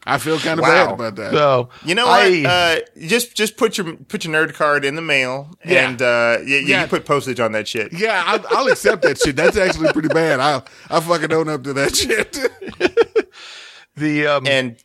[0.08, 0.70] I feel kind of Wow.
[0.86, 1.32] bad about that.
[1.34, 2.22] So You know what?
[2.32, 5.90] I, uh, just just put your put your nerd card in the mail, Yeah.
[5.90, 6.82] and uh, yeah, yeah, Yeah.
[6.84, 7.92] you put postage on that shit.
[7.92, 9.36] Yeah, I'll, I'll accept that shit.
[9.36, 10.40] That's actually pretty bad.
[10.40, 12.34] I I fucking own up to that shit.
[13.98, 14.78] the um, And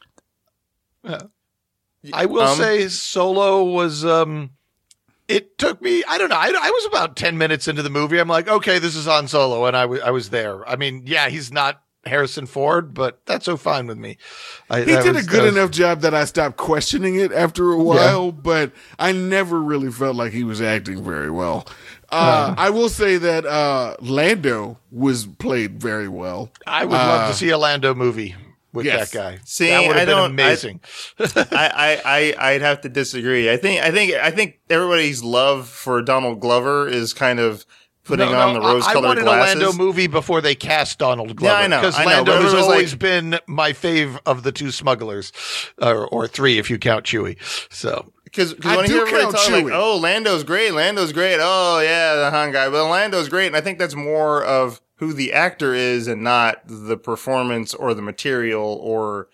[2.14, 4.50] I will Um, say Solo was um
[5.30, 8.18] it took me I don't know I, I was about 10 minutes into the movie.
[8.18, 10.68] I'm like okay this is on Solo and I wa- I was there.
[10.68, 14.16] I mean yeah he's not Harrison Ford but that's so fine with me.
[14.70, 17.70] I, he did was- a good was- enough job that I stopped questioning it after
[17.72, 21.66] a while, but I never really felt like he was acting very well.
[22.12, 26.50] Uh, I will say that uh, Lando was played very well.
[26.66, 28.34] I would love to see a Lando movie
[28.72, 29.10] with yes.
[29.10, 30.80] that guy See, that would I have been amazing
[31.18, 33.50] I, I, I I'd have to disagree.
[33.50, 37.64] I think I think I think everybody's love for Donald Glover is kind of
[38.04, 39.54] putting No, on no, the rose I, I wanted glasses.
[39.54, 41.54] a Lando movie before they cast Donald Glover.
[41.54, 44.42] Yeah, I know, Because I know, Lando has was like- always been my fave of
[44.42, 45.32] the two smugglers,
[45.80, 47.36] or, or three if you count Chewie.
[47.72, 51.38] So Because I when I hear everybody count talk like, "Oh, Lando's great, Lando's great,"
[51.40, 55.12] oh yeah, the Han guy, but Lando's great, and I think that's more of who
[55.12, 59.28] the actor is and not the performance or the material or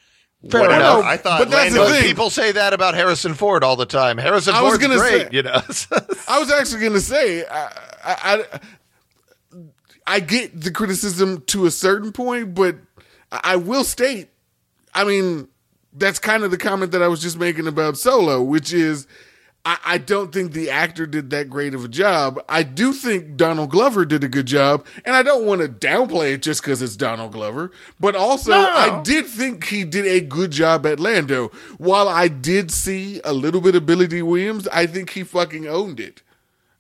[0.51, 0.81] Fair whatever.
[0.81, 1.05] enough.
[1.05, 2.03] I thought But that's the thing.
[2.05, 4.17] people say that about Harrison Ford all the time.
[4.17, 5.51] Harrison I was Ford's gonna great, say- you know.
[6.29, 7.65] I was actually going to say, I,
[8.05, 8.17] I,
[8.53, 8.61] I,
[10.07, 12.77] I get the criticism to a certain point, but
[13.33, 14.29] I I will state,
[14.95, 15.49] I mean,
[15.93, 19.07] that's kind of the comment that I was just making about Solo, which is,
[19.67, 22.41] I, I don't think the actor did that great of a job.
[22.49, 26.35] I do think Donald Glover did a good job, and I don't want to downplay
[26.35, 27.73] it just because it's Donald Glover.
[27.99, 28.59] But also, No.
[28.65, 31.49] I did think he did a good job at Lando.
[31.79, 35.67] While I did see a little bit of Billy Dee Williams, I think he fucking
[35.67, 36.23] owned it.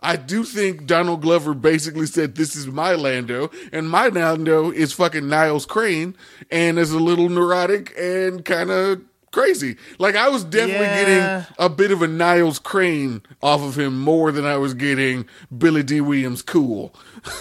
[0.00, 4.92] I do think Donald Glover basically said, This is my Lando, and my Lando is
[4.92, 6.14] fucking Niles Crane
[6.52, 9.00] and is a little neurotic and kind of
[9.36, 9.76] crazy.
[9.98, 11.04] Like, I was definitely Yeah.
[11.44, 15.26] getting a bit of a Niles Crane off of him more than I was getting
[15.56, 16.94] Billy Dee Williams cool.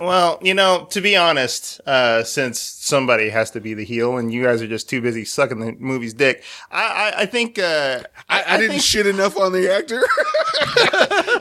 [0.00, 4.32] Well, you know, to be honest, uh, since somebody has to be the heel, and
[4.32, 8.02] you guys are just too busy sucking the movie's dick, I, I, I think uh,
[8.28, 10.02] I, I, didn't think- shit enough on the actor.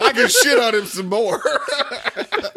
[0.06, 1.42] I can shit on him some more.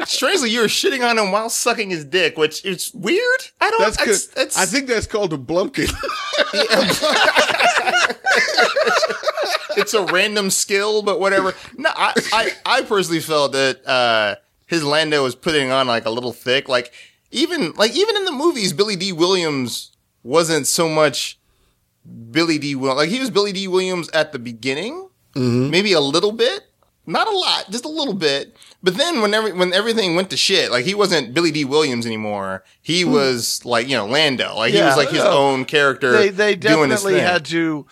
[0.07, 3.41] Strangely you were shitting on him while sucking his dick, which is weird.
[3.61, 3.81] I don't.
[3.81, 5.91] That's That's, that's, I think that's called a blumpkin.
[9.77, 11.55] it's a random skill, but whatever.
[11.77, 14.37] No, I, I, I personally felt that uh,
[14.67, 16.69] his Lando was putting on like a little thick.
[16.69, 16.93] Like
[17.31, 21.39] even like even in the movies, Billy Dee Williams wasn't so much
[22.31, 22.75] Billy D.
[22.75, 26.65] Will like he was Billy Dee Williams at the beginning, maybe a little bit,
[27.07, 28.57] not a lot, just a little bit.
[28.83, 32.07] But then when every, when everything went to shit, like he wasn't Billy Dee Williams
[32.07, 32.65] anymore.
[32.83, 35.31] He was like you know Lando, like he was like his no.
[35.31, 36.13] own character.
[36.13, 37.87] they they definitely had to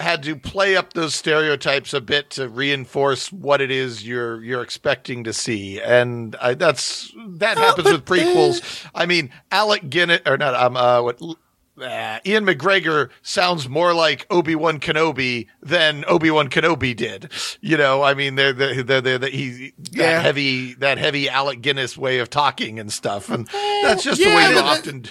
[0.00, 4.62] had to play up those stereotypes a bit to reinforce what it is you're you're
[4.62, 8.86] expecting to see, and I, that's that happens with prequels.
[8.94, 10.54] I mean, Alec Guinness or not?
[10.54, 11.20] Um, uh, what?
[11.80, 17.32] Uh, Ewan McGregor sounds more like Obi Wan Kenobi than Obi Wan Kenobi did.
[17.60, 20.12] You know, I mean, they're they're they're, they're, he Yeah.
[20.14, 23.48] that heavy that heavy Alec Guinness way of talking and stuff, and
[23.82, 25.06] that's just the way they often.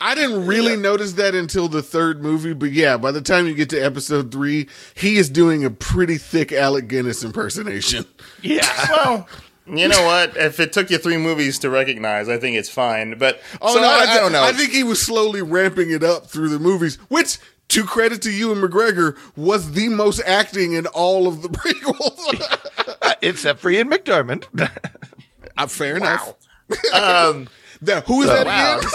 [0.00, 3.54] I didn't really notice that until the third movie, but yeah, by the time you
[3.54, 8.04] get to episode three, he is doing a pretty thick Alec Guinness impersonation.
[8.42, 8.62] Yeah.
[8.90, 9.28] Well,
[9.68, 10.36] you know what?
[10.36, 13.18] If it took you three movies to recognize, I think it's fine.
[13.18, 14.42] But Oh so no, I, I, I don't know.
[14.42, 18.30] I think he was slowly ramping it up through the movies, which, to credit to
[18.30, 23.16] Ewan McGregor, was the most acting in all of the prequels.
[23.22, 24.46] Except for Ian McDermott.
[25.56, 26.34] uh, fair enough.
[26.94, 27.48] um,
[28.06, 28.90] Who is that wow, again?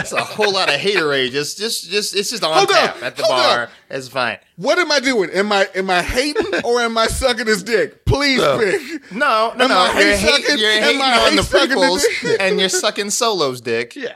[0.00, 1.30] it's a whole lot of haterade.
[1.30, 3.62] Just, just, just, it's just on Hold tap up, at the bar.
[3.64, 3.70] up.
[3.90, 4.38] It's fine.
[4.56, 5.30] What am I doing?
[5.30, 8.04] Am I am I hating or am I sucking his dick?
[8.04, 9.12] Please pick.
[9.12, 9.78] No, no, Am no.
[9.78, 10.58] I You're, hate sucking?
[10.58, 12.02] you're hating I on the prequels,
[12.40, 13.94] and you're sucking Solo's dick.
[13.96, 14.14] Yeah.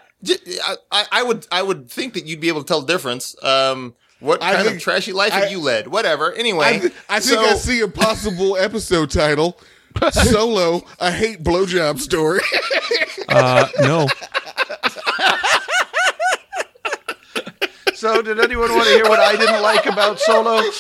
[0.91, 3.37] I would, I would think that you'd be able to tell the difference.
[3.43, 5.87] Um, what kind think- of trashy life I- have you led?
[5.89, 6.33] Whatever.
[6.33, 9.61] Anyway, I, th- I think so- I see a possible episode title:
[10.13, 12.41] "Solo: A Hate Blowjob Story."
[13.31, 14.07] Uh, no.
[17.95, 20.55] So, did anyone want to hear what I didn't like about Solo?
[20.55, 20.73] Let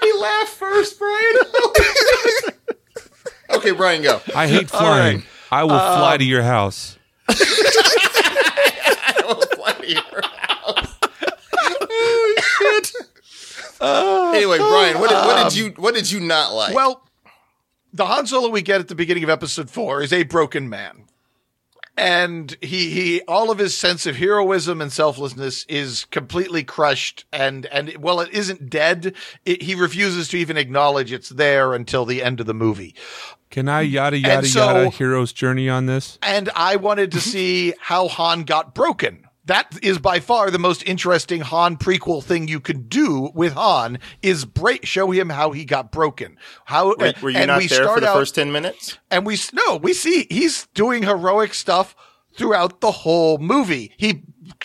[0.00, 1.34] me laugh first, Brian.
[3.50, 4.20] okay, Brian, go.
[4.32, 5.24] I hate flying.
[5.50, 6.98] I will fly to your house.
[14.34, 16.74] anyway, Brian, what did, what did you what did you not like?
[16.74, 17.02] Well,
[17.94, 21.04] the Han Solo we get at the beginning of episode four is a broken man.
[21.96, 27.24] And he, he, all of his sense of heroism and selflessness is completely crushed.
[27.32, 29.14] And, and well, it isn't dead.
[29.44, 32.96] It, he refuses to even acknowledge it's there until the end of the movie.
[33.50, 36.18] Can I yada yada so- yada hero's journey on this?
[36.20, 37.30] And I wanted to mm-hmm.
[37.30, 39.23] see how Han got broken.
[39.46, 43.98] That is by far the most interesting Han prequel thing you could do with Han
[44.22, 46.38] is break, show him how he got broken.
[46.64, 48.98] How were, were you and not we there for the out- first ten minutes?
[49.10, 51.94] and we no, we see he's doing heroic stuff
[52.36, 53.92] throughout the whole movie.
[53.96, 54.22] He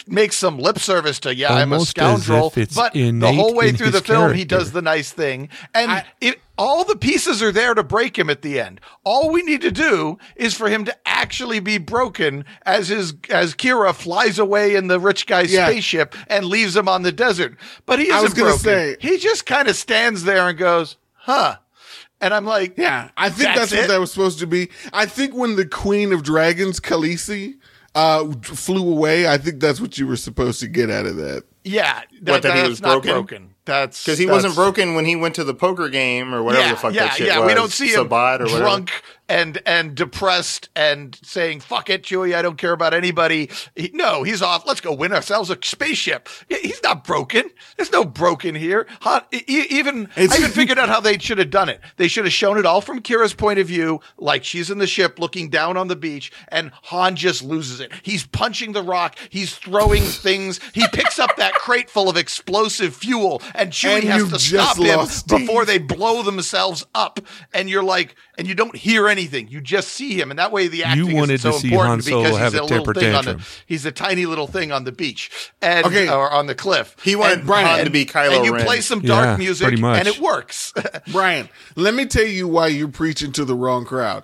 [0.08, 3.71] makes some lip service to yeah, I'm a scoundrel, if it's but the whole way
[3.71, 7.51] through the his film he does the nice thing, and it all the pieces are
[7.53, 8.82] there to break him at the end.
[9.05, 13.55] All we need to do is for him to actually be broken as his as
[13.55, 15.67] Qi'ra flies away in the rich guy's Yeah.
[15.69, 17.58] spaceship and leaves him on the desert.
[17.86, 18.63] But he isn't was gonna broken.
[18.63, 21.58] say- he just kind of stands there and goes, "Huh."
[22.21, 24.67] And I'm like, Yeah, I think That's that's, what that was supposed to be.
[24.91, 27.55] I think when the Queen of Dragons, Khaleesi,
[27.99, 31.43] uh, flew away, I think that's what you were supposed to get out of that.
[31.63, 33.12] Yeah, that, What, that he was not broken?
[33.12, 33.55] broken.
[33.65, 36.63] That's Because he that's- wasn't broken when he went to the poker game or whatever
[36.65, 37.39] Yeah, the fuck yeah, that shit yeah.
[37.39, 37.47] was.
[37.47, 38.91] We don't see him Sabat or drunk
[39.29, 44.23] and and depressed and saying "fuck it, Chewie, I don't care about anybody." He, no,
[44.23, 44.65] he's off.
[44.65, 46.29] Let's go win ourselves a spaceship.
[46.47, 47.49] He's not broken.
[47.77, 48.87] There's no broken here.
[49.31, 51.81] E- even It's- I even figured out how they should have done it.
[51.97, 54.87] They should have shown it all from Qi'ra's point of view, like she's in the
[54.87, 57.91] ship looking down on the beach, and Han just loses it.
[58.01, 59.17] He's punching the rock.
[59.29, 60.59] He's throwing things.
[60.73, 64.39] He picks up that that crate full of explosive fuel, and Chewie And has to
[64.39, 67.19] stop him before they blow themselves up.
[67.53, 69.49] And you're like, and you don't hear anything.
[69.49, 71.89] You just see him, and that way the acting wanted is so to see important
[71.89, 74.25] Han Solo because have he's a a little temper thing on the he's a tiny
[74.25, 76.10] little thing on the beach and Okay.
[76.10, 76.95] or on the cliff.
[77.04, 78.65] He wanted And- Brian- Han to be Kylo and you Ren.
[78.65, 79.99] play some dark Yeah, music, much.
[79.99, 80.73] and it works.
[81.12, 84.23] Brian, let me tell you why you're preaching to the wrong crowd.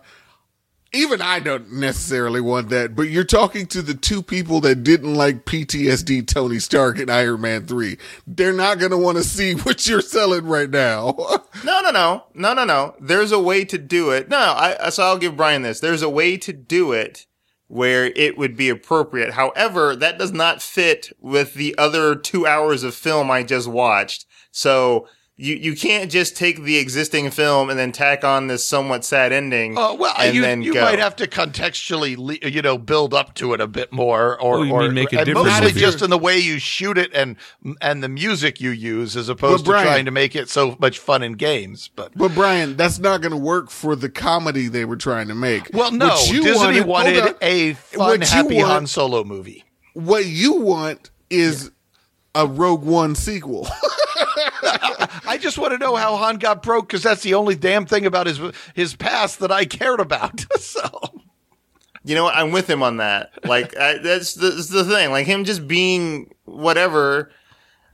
[0.95, 5.13] Even I don't necessarily want that, but you're talking to the two people that didn't
[5.13, 7.97] like PTSD Tony Stark in Iron Man 3.
[8.25, 11.15] They're not going to want to see what you're selling right now.
[11.63, 12.95] No, no, no, no, no, no.
[12.99, 14.29] There's a way to do it.
[14.29, 15.79] No, I so I'll give Brian this.
[15.79, 17.25] There's a way to do it
[17.67, 19.33] where it would be appropriate.
[19.33, 24.25] However, that does not fit with the other two hours of film I just watched.
[24.51, 29.03] So you you can't just take the existing film and then tack on this somewhat
[29.03, 29.77] sad ending.
[29.77, 30.81] Uh, well, and you, then you go.
[30.81, 32.15] might have to contextually,
[32.53, 35.11] you know, build up to it a bit more, or, Oh, you or mean make
[35.11, 37.35] it and different mostly just in the way you shoot it and
[37.81, 40.77] and the music you use, as opposed But Brian- to trying to make it so
[40.79, 41.89] much fun in games.
[41.95, 45.35] But but Brian, that's not going to work for the comedy they were trying to
[45.35, 45.69] make.
[45.73, 49.65] well, no, What you Disney hold wanted a fun, happy want- Han Solo movie.
[49.93, 51.71] What you want is
[52.33, 53.67] a Rogue One sequel.
[55.27, 58.05] I just want to know how Han got broke because that's the only damn thing
[58.05, 58.39] about his
[58.73, 60.45] his past that I cared about.
[60.59, 60.89] so
[62.03, 62.35] You know what?
[62.35, 63.31] I'm with him on that.
[63.45, 65.11] Like I, that's, the, that's the thing.
[65.11, 67.31] Like him just being whatever.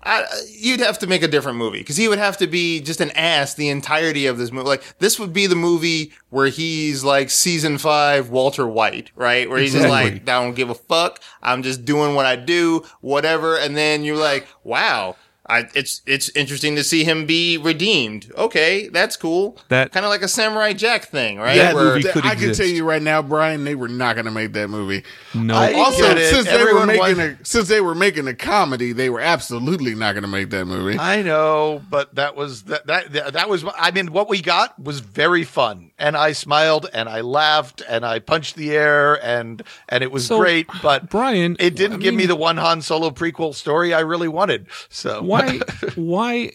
[0.03, 3.01] I, you'd have to make a different movie because he would have to be just
[3.01, 4.67] an ass the entirety of this movie.
[4.67, 9.47] Like this would be the movie where he's like season five Walter White, right?
[9.47, 10.09] Where he's Exactly.
[10.09, 11.21] just like, I don't give a fuck.
[11.43, 13.57] I'm just doing what I do, whatever.
[13.59, 15.17] And then you're like, wow.
[15.51, 18.31] I, it's it's interesting to see him be redeemed.
[18.37, 19.57] Okay, that's cool.
[19.67, 21.57] That- kind of like a Samurai Jack thing, right?
[21.57, 24.25] That Where- movie could I can tell you right now, Brian, they were not going
[24.25, 25.03] to make that movie.
[25.33, 26.33] No, I- Also, get it.
[26.33, 29.93] since they were making wants- a since they were making a comedy, they were absolutely
[29.93, 30.97] not going to make that movie.
[30.97, 33.65] I know, but that was that that that was.
[33.77, 38.05] I mean, what we got was very fun, and I smiled and I laughed and
[38.05, 40.67] I punched the air and and it was So, great.
[40.81, 44.27] But Brian, it didn't I give me the one Han Solo prequel story I really
[44.27, 44.65] wanted.
[44.89, 45.59] So why
[45.95, 46.51] why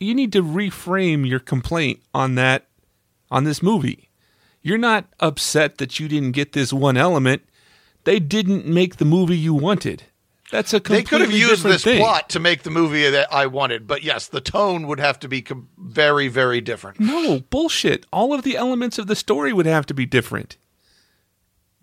[0.00, 2.66] you need to reframe your complaint on that
[3.30, 4.08] on this movie
[4.62, 7.42] you're not upset that you didn't get this one element
[8.04, 10.04] they didn't make the movie you wanted
[10.50, 11.98] that's a they could have used this thing.
[12.00, 15.28] plot to make the movie that I wanted, but yes, the tone would have to
[15.28, 16.98] be com- very, very different.
[17.00, 20.56] no bullshit all of the elements of the story would have to be different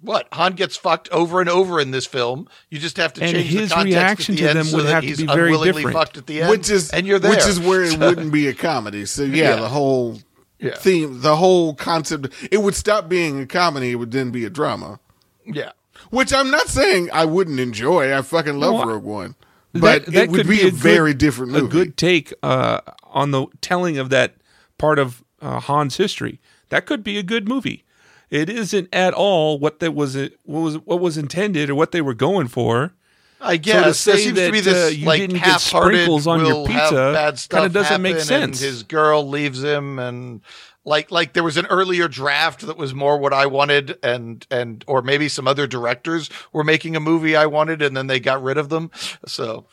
[0.01, 2.47] What Han gets fucked over and over in this film.
[2.69, 4.65] You just have to And change his the context reaction at the to end them
[4.67, 5.97] so would that have to he's be very unwillingly different.
[5.97, 8.47] fucked at the end, which is and you're there, which is where it wouldn't be
[8.47, 9.05] a comedy.
[9.05, 9.55] So yeah, Yeah.
[9.61, 10.19] the whole
[10.59, 10.75] Yeah.
[10.75, 13.91] theme, the whole concept, it would stop being a comedy.
[13.91, 14.99] It would then be a drama.
[15.45, 15.71] yeah.
[16.09, 18.15] Which I'm not saying I wouldn't enjoy.
[18.15, 19.35] I fucking love No, I- Rogue One,
[19.73, 21.65] but That- that it would could be, a, good- very different movie.
[21.65, 24.35] a good take uh, on the telling of that
[24.77, 26.39] part of uh, Han's history.
[26.69, 27.83] That could be a good movie.
[28.31, 32.01] It isn't at all what that was what was what was intended or what they
[32.01, 32.93] were going for.
[33.39, 35.43] I guess to guess say there seems that, to be this uh, you like didn't
[35.43, 38.59] get sprinkles on your pizza bad kinda doesn't make sense.
[38.61, 40.41] His girl leaves him, and
[40.85, 44.83] like like there was an earlier draft that was more what I wanted, and and
[44.87, 48.41] or maybe some other directors were making a movie I wanted, and then they got
[48.41, 48.91] rid of them.
[49.25, 49.65] So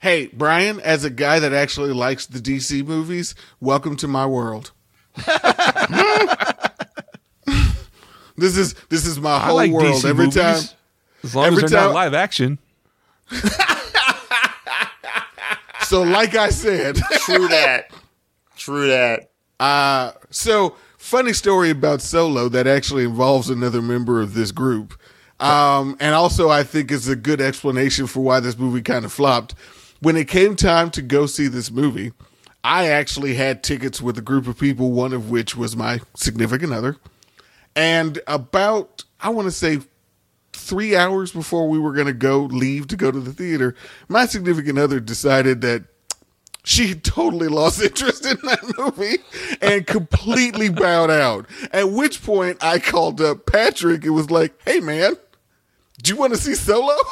[0.00, 4.70] Hey, Brian, as a guy that actually likes the DC movies, welcome to my world.
[8.36, 9.86] this is this is my I whole like world.
[9.94, 10.62] DC every movies, time,
[11.22, 12.58] as long every as they're time- not live action.
[15.82, 17.90] so like I said, True that.
[18.56, 19.30] True that.
[19.60, 24.98] Uh, so funny story about Solo that actually involves another member of this group.
[25.40, 29.12] Um, and also I think is a good explanation for why this movie kind of
[29.12, 29.54] flopped.
[30.00, 32.12] When it came time to go see this movie,
[32.62, 36.72] I actually had tickets with a group of people, one of which was my significant
[36.72, 36.96] other.
[37.76, 39.80] And about, I want to say
[40.52, 43.74] three hours before we were going to go leave to go to the theater,
[44.08, 45.84] my significant other decided that
[46.64, 49.18] she totally lost interest in that movie
[49.60, 51.46] and completely bowed out.
[51.72, 55.14] At which point I called up Patrick and was like, hey man,
[56.02, 56.94] do you want to see Solo?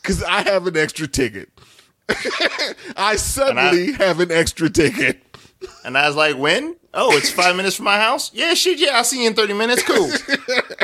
[0.00, 1.50] Because I have an extra ticket.
[2.96, 5.20] I suddenly have an extra ticket.
[5.84, 6.76] And I was like, when?
[6.94, 8.30] Oh, it's five minutes from my house?
[8.32, 9.82] Yeah, shit, yeah, I'll see you in 30 minutes.
[9.82, 10.10] Cool.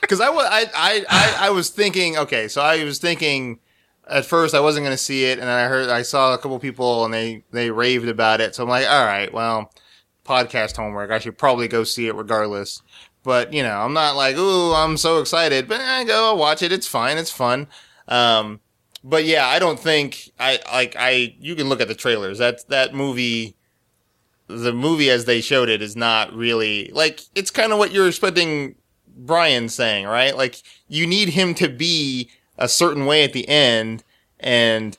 [0.00, 3.60] Because I, wa- I, I, I, I was thinking, okay, so I was thinking
[4.08, 5.38] at first I wasn't going to see it.
[5.38, 8.54] And then I heard, I saw a couple people and they, they raved about it.
[8.54, 9.72] So I'm like, all right, well,
[10.24, 11.10] podcast homework.
[11.10, 12.82] I should probably go see it regardless.
[13.22, 15.68] But, you know, I'm not like, ooh, I'm so excited.
[15.68, 16.72] But I go, I'll watch it.
[16.72, 17.18] It's fine.
[17.18, 17.68] It's fun.
[18.08, 18.60] Um,
[19.04, 21.34] but yeah, I don't think I like I.
[21.40, 22.38] You can look at the trailers.
[22.38, 23.56] That's that movie.
[24.48, 28.06] The movie as they showed it is not really like it's kind of what you're
[28.06, 28.76] expecting
[29.16, 30.36] Brian saying, right?
[30.36, 32.30] Like you need him to be
[32.62, 34.04] a certain way at the end,
[34.40, 34.96] and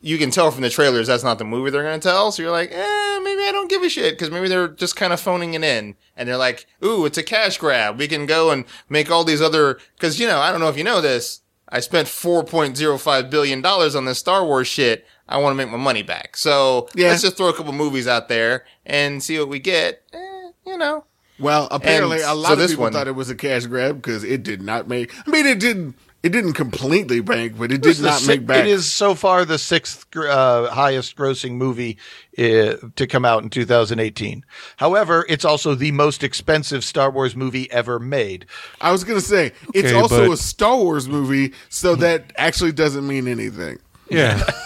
[0.00, 2.30] you can tell from the trailers that's not the movie they're going to tell.
[2.30, 5.12] So you're like, eh, maybe I don't give a shit because maybe they're just kind
[5.12, 7.98] of phoning it in, and they're like, ooh, it's a cash grab.
[7.98, 10.76] We can go and make all these other because you know I don't know if
[10.78, 11.40] you know this.
[11.70, 15.04] I spent four point zero five billion dollars on this Star Wars shit.
[15.28, 16.36] I want to make my money back.
[16.38, 17.08] So Yeah.
[17.08, 20.02] let's just throw a couple movies out there and see what we get.
[20.14, 20.18] Eh,
[20.66, 21.04] you know.
[21.38, 23.96] Well, apparently And a lot so of people one- thought it was a cash grab
[23.96, 25.12] because it did not make.
[25.26, 25.94] I mean, it didn't.
[26.20, 28.64] It didn't completely bank, but it did It's the not si- make back.
[28.64, 31.96] It is so far the sixth uh, highest grossing movie
[32.36, 34.44] uh, to come out in 2018.
[34.78, 38.46] However, it's also the most expensive Star Wars movie ever made.
[38.80, 42.72] I was gonna say it's Okay, also but- a Star Wars movie, so that actually
[42.72, 43.78] doesn't mean anything.
[44.10, 44.42] Yeah.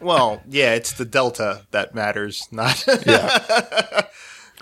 [0.00, 2.84] Well, yeah, it's the delta that matters, not.
[3.06, 4.02] Yeah.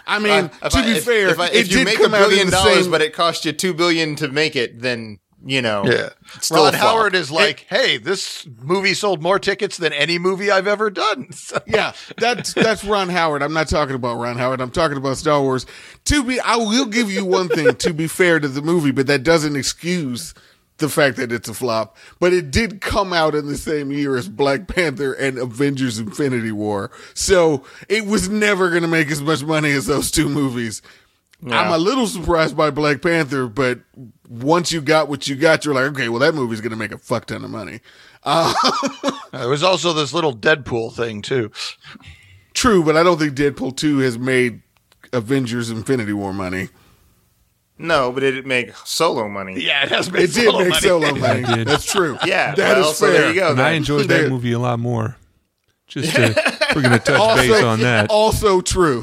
[0.06, 1.98] I mean, Uh, to I- be if- fair, if, I- it if you did make
[1.98, 2.90] a come out billion dollars, same.
[2.90, 5.84] but it cost you two billion to make it, then you know.
[5.84, 6.10] Yeah.
[6.50, 6.74] Ron.
[6.74, 11.28] Howard is like, hey, this movie sold more tickets than any movie I've ever done.
[11.32, 13.42] So- yeah, that's that's Ron Howard.
[13.42, 14.60] I'm not talking about Ron Howard.
[14.60, 15.66] I'm talking about Star Wars.
[16.06, 17.74] To be, I will give you one thing.
[17.76, 20.34] to be fair to the movie, but that doesn't excuse
[20.78, 21.96] the fact that it's a flop.
[22.20, 26.52] But it did come out in the same year as Black Panther and Avengers: Infinity
[26.52, 30.80] War, so it was never going to make as much money as those two movies.
[31.46, 33.80] I'm a little surprised by Black Panther, but
[34.30, 36.92] once you got what you got, you're like, okay, well, that movie's going to make
[36.92, 37.80] a fuck ton of money.
[38.22, 38.54] Uh,
[39.32, 41.50] there was also this little Deadpool thing too.
[42.54, 44.62] True, but I don't think Deadpool 2 has made
[45.12, 46.68] Avengers Infinity War money.
[47.76, 49.58] No, but it did make solo money.
[49.64, 50.80] Yeah, it has made It did solo make money.
[50.80, 51.42] solo money.
[51.42, 51.66] did.
[51.66, 52.16] That's true.
[52.24, 53.14] Yeah, that is well, so fair.
[53.20, 53.50] there you go.
[53.52, 55.16] And I enjoyed that movie a lot more.
[55.88, 58.10] Just to, we're going to touch base on that.
[58.10, 59.02] also true.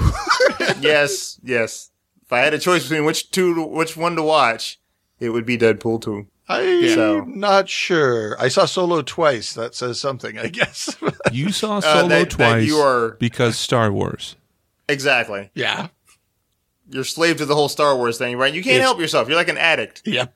[0.79, 1.89] yes, yes.
[2.23, 4.79] If I had a choice between which two, which one to watch,
[5.19, 6.27] it would be Deadpool 2.
[6.49, 8.35] I'm So- not sure.
[8.39, 9.53] I saw Solo twice.
[9.53, 10.95] That says something, I guess.
[11.31, 14.35] You saw Solo Uh, that- that twice you are- because Star Wars.
[14.87, 15.49] Exactly.
[15.53, 15.87] yeah.
[16.89, 18.53] You're slave to the whole Star Wars thing, right?
[18.53, 19.27] You can't It's- help yourself.
[19.27, 20.03] You're like an addict.
[20.05, 20.33] Yep.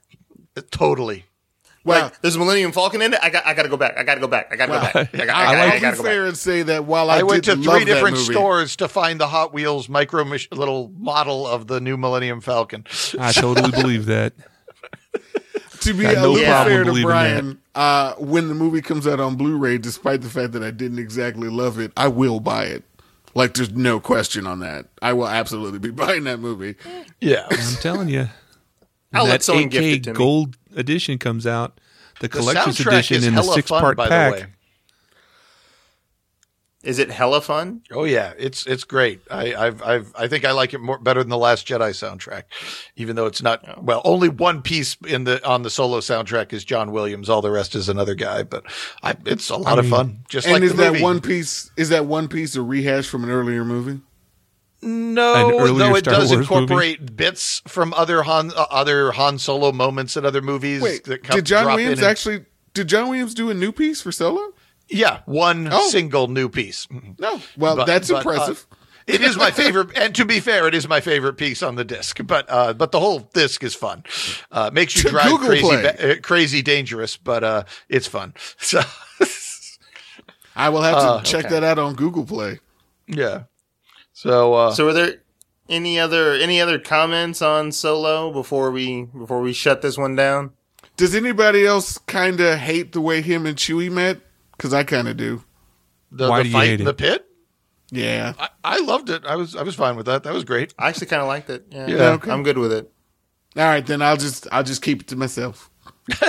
[0.69, 1.25] Totally.
[1.86, 2.01] Wow.
[2.03, 3.19] Like there's a Millennium Falcon in it.
[3.23, 3.43] I got.
[3.47, 3.97] I got to go back.
[3.97, 4.49] I got to go back.
[4.51, 4.95] I got to go back.
[4.95, 6.27] I, got, I, I, got, like I got to to be go fair back.
[6.29, 9.27] and say that while I, I, went to three different movie- stores to find the
[9.27, 12.86] Hot Wheels micro mach- little model of the new Millennium Falcon.
[13.17, 14.34] I totally believe that.
[15.82, 19.19] To be a no little problem fair to Brian, uh, when the movie comes out
[19.19, 22.84] on Blu-ray, despite the fact that I didn't exactly love it, I will buy it.
[23.34, 24.88] Like, there's no question on that.
[25.01, 26.75] I will absolutely be buying that movie.
[27.19, 27.47] Yeah.
[27.49, 28.27] I'm telling you.
[29.13, 30.17] I'll let that someone gift 8K it to me.
[30.17, 31.79] gold edition comes out,
[32.19, 34.36] the The collector's soundtrack edition is in the hella six part by pack.
[34.36, 34.47] the way.
[36.84, 37.84] Is it hella fun?
[37.91, 39.21] Oh yeah, it's it's great.
[39.29, 42.43] I I've, I've I think I like it more better than the Last Jedi soundtrack,
[42.95, 44.01] even though it's not well.
[44.03, 47.29] Only one piece in the on the solo soundtrack is John Williams.
[47.29, 48.41] All the rest is another guy.
[48.41, 48.65] But
[49.03, 50.23] I, it's a lot of fun.
[50.27, 51.03] Just and like is the that movie.
[51.03, 51.69] one piece?
[51.77, 54.01] Is that one piece a rehash from an earlier movie?
[54.82, 59.38] An No, though it Star does Wars incorporate bits from other Han uh, other Han
[59.38, 60.82] Solo moments in other movies.
[60.82, 62.45] Wait, that come, did John Williams and- actually?
[62.73, 64.53] Did John Williams do a new piece for Solo?
[64.91, 65.87] Yeah, one Oh.
[65.89, 66.87] single new piece.
[67.17, 67.39] No.
[67.57, 68.67] Well, But- that's but, uh, impressive.
[69.07, 71.83] it is my favorite, and to be fair, it is my favorite piece on the
[71.85, 72.19] disc.
[72.25, 74.03] But uh, but the whole disc is fun.
[74.51, 78.33] Uh, makes you To drive Google crazy, ba- uh, crazy dangerous, but uh, it's fun.
[78.59, 78.81] So
[80.55, 81.53] I will have to uh, check okay.
[81.55, 82.59] that out on Google Play.
[83.07, 83.43] yeah.
[84.13, 85.15] So uh, So, are there
[85.69, 90.51] any other any other comments on Solo before we before we shut this one down?
[90.97, 94.19] Does anybody else kind of hate the way him and Chewie met?
[94.62, 95.43] Because I kind of do.
[96.12, 96.84] the, Why the do you fight hate in it?
[96.86, 97.26] the pit.
[97.89, 98.34] Yeah.
[98.38, 99.26] I, I loved it.
[99.26, 100.22] I was I was fine with that.
[100.22, 100.72] That was great.
[100.78, 101.66] I actually kind of liked it.
[101.72, 101.95] Yeah, Yeah.
[102.12, 102.30] Okay.
[102.30, 102.91] I'm good with it.
[103.57, 105.72] All right, then I'll just I'll just keep it to myself.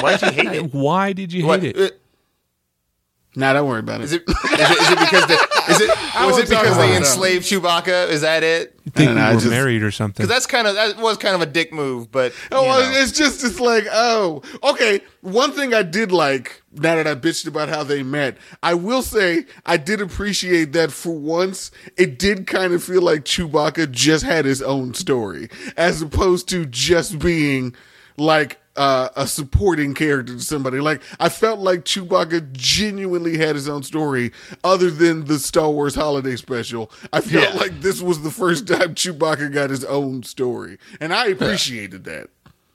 [0.01, 0.73] Why did you hate it?
[0.75, 2.01] Why did you What- hate it?
[3.37, 4.05] Nah, don't worry about it.
[4.05, 5.35] Is it, is it is it because the
[5.73, 6.97] is it was won't it talk because about they that.
[6.99, 8.09] enslaved Chewbacca?
[8.09, 8.79] Is that it?
[8.95, 10.25] You think we know, were just- married or something?
[10.25, 13.01] Because that's kind of that was kind of a dick move, but Oh, know.
[13.01, 15.01] it's just it's like oh okay.
[15.23, 19.03] One thing I did like now that I bitched about how they met, I will
[19.03, 24.25] say I did appreciate that for once it did kind of feel like Chewbacca just
[24.25, 27.75] had his own story as opposed to just being
[28.19, 30.81] like uh, a supporting character to somebody.
[30.81, 34.33] Like I felt like Chewbacca genuinely had his own story,
[34.65, 36.91] other than the Star Wars Holiday Special.
[37.13, 37.61] I felt Yeah.
[37.61, 42.29] like this was the first time Chewbacca got his own story, and I appreciated that.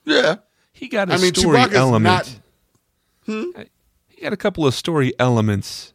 [0.04, 0.36] Yeah.
[0.72, 2.04] he got a I mean, story Chewbacca's element.
[2.04, 2.38] not.
[3.26, 3.52] He
[4.08, 5.92] he had a couple of story elements.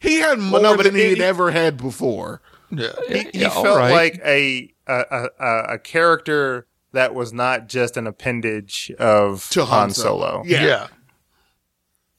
[0.00, 2.40] He had more no, than he'd ever had before.
[2.70, 2.88] Yeah.
[3.08, 3.90] He, he Yeah, felt right.
[3.92, 9.64] like a a, a a a character that was not just an appendage of To
[9.64, 10.26] Han Han Solo.
[10.26, 10.42] Solo.
[10.46, 10.64] Yeah.
[10.64, 10.86] yeah.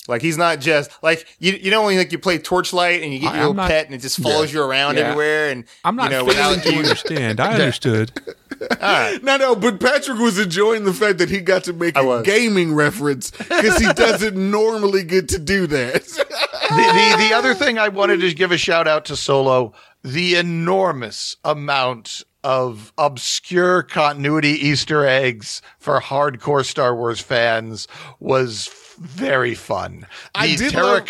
[0.07, 1.53] Like he's not just like you.
[1.53, 3.87] You know when like you play Torchlight and you get I- your little not- pet
[3.87, 5.05] and it just follows you around Yeah.
[5.05, 6.79] everywhere and I'm not you know failing to you.
[6.79, 7.39] understand.
[7.39, 8.11] I understood.
[8.61, 9.21] All right.
[9.23, 12.05] No, no, but Patrick was enjoying the fact that he got to make I a
[12.05, 12.23] was.
[12.23, 16.03] gaming reference because he doesn't normally get to do that.
[16.05, 19.73] the, the the other thing I wanted to give a shout out to Solo,
[20.03, 27.87] the enormous amount of obscure continuity Easter eggs for hardcore Star Wars fans
[28.19, 28.67] was
[28.97, 30.07] very fun.
[30.33, 31.01] I The did I was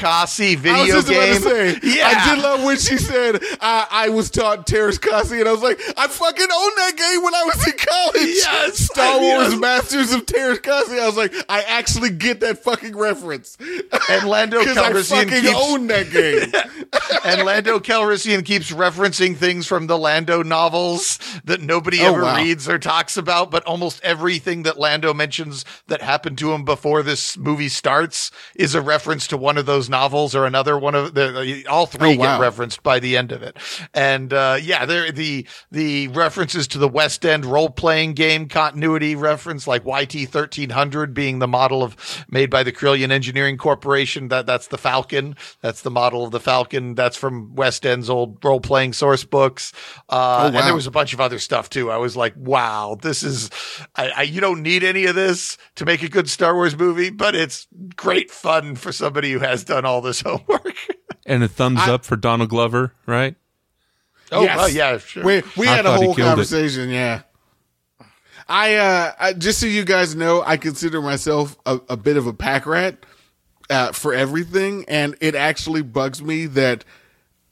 [0.58, 1.42] video just game.
[1.42, 2.08] about to say, yeah.
[2.08, 5.62] I did love when she said, I, I was taught Teräs Käsi, and I was
[5.62, 8.36] like, I fucking owned that game when I was in college.
[8.36, 11.00] Yes, Star I mean, Wars I- Masters of Teräs Käsi.
[11.00, 13.58] I was like, I actually get that fucking reference.
[14.10, 16.52] And Lando Calrissian fucking keeps own that game.
[17.26, 22.36] and Lando Calrissian keeps referencing things from the Lando novels that nobody Oh, ever wow.
[22.38, 27.04] reads or talks about, but almost everything that Lando mentions that happened to him before
[27.04, 31.14] this movie starts is a reference to one of those novels or another one of
[31.14, 32.38] the all three Oh, wow.
[32.38, 33.58] get referenced by the end of it.
[33.94, 39.16] And uh, yeah, there the the references to the West End role playing game continuity
[39.16, 41.96] reference, like YT thirteen hundred being the model of
[42.30, 44.28] made by the Corellian Engineering Corporation.
[44.30, 45.36] That that's the Falcon.
[45.62, 46.96] That's the model of the Falcon.
[46.96, 49.72] That's from West End's old role playing source books.
[50.10, 51.90] Uh, Oh, And there was a bunch of other stuff too.
[51.92, 53.50] I was like, wow, this is.
[53.96, 57.10] I, I you don't need any of this to make a good Star Wars movie,
[57.10, 57.65] but it's
[57.96, 60.76] great fun for somebody who has done all this homework.
[61.26, 63.36] And a thumbs up for Donald Glover, right?
[64.32, 64.58] oh Yes.
[64.58, 65.24] well, yeah, sure.
[65.24, 66.22] We we I had a whole killed it.
[66.24, 66.90] conversation.
[66.90, 67.22] Yeah.
[68.48, 72.28] I uh I, just so you guys know, I consider myself a, a bit of
[72.28, 73.04] a pack rat
[73.70, 76.86] uh, for everything, and it actually bugs me that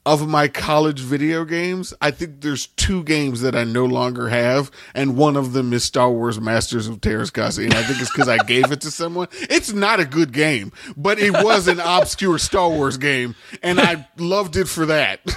[0.06, 4.70] of my college video games, I think there's two games that I no longer have,
[4.94, 8.12] and one of them is Star Wars Masters of Teräs Käsi, and I think it's
[8.12, 9.28] because I gave it to someone.
[9.32, 14.06] It's not a good game, but it was an obscure Star Wars game, and I
[14.18, 15.20] loved it for that.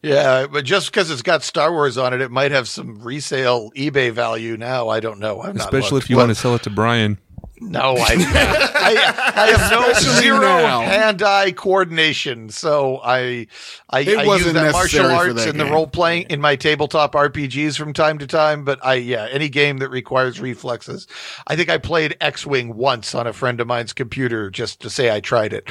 [0.00, 3.72] Yeah, but just because it's got Star Wars on it, it might have some resale
[3.72, 4.88] eBay value now.
[4.88, 5.40] I don't know.
[5.40, 7.18] I've not Especially looked, if you but- want to sell it to Brian.
[7.60, 8.14] No, I,
[8.74, 10.80] I, I have no zero now.
[10.82, 13.46] hand-eye coordination, so I
[13.90, 16.56] I, It I use wasn't that martial arts that in the role playing in my
[16.56, 18.64] tabletop RPGs from time to time.
[18.64, 21.06] But I yeah, any game that requires reflexes.
[21.46, 25.10] I think I played X-wing once on a friend of mine's computer just to say
[25.14, 25.68] I tried it,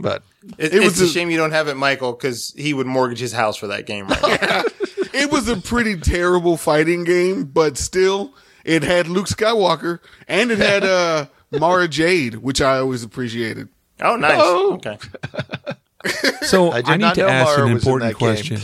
[0.00, 0.22] but
[0.58, 2.86] It, It it's was a, a- shame you don't have it, Michael, because he would
[2.86, 4.62] mortgage his house for that game right now.
[5.12, 8.32] it was a pretty terrible fighting game, but still,
[8.68, 9.98] it had Luke Skywalker
[10.28, 13.68] and it had uh, Mara Jade, which I always appreciated.
[14.02, 14.38] oh, nice.
[14.40, 14.74] Oh.
[14.74, 14.98] Okay.
[16.42, 18.34] So I I, did need not to know ask Mara an important that game.
[18.34, 18.60] question.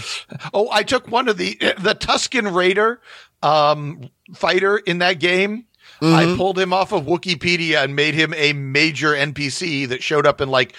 [0.55, 3.01] Oh, I took one of the the Tusken Raider
[3.43, 5.67] um, fighter in that game.
[6.01, 10.41] I pulled him off of Wikipedia and made him a major NPC that showed up
[10.41, 10.75] in like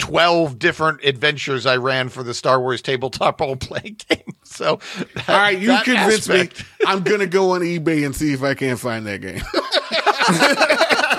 [0.00, 4.34] twelve different adventures I ran for the Star Wars tabletop role playing game.
[4.42, 4.80] So,
[5.14, 6.86] that, All right, you that convinced aspect- me.
[6.86, 9.42] I'm gonna go on eBay and see if I can't find that game.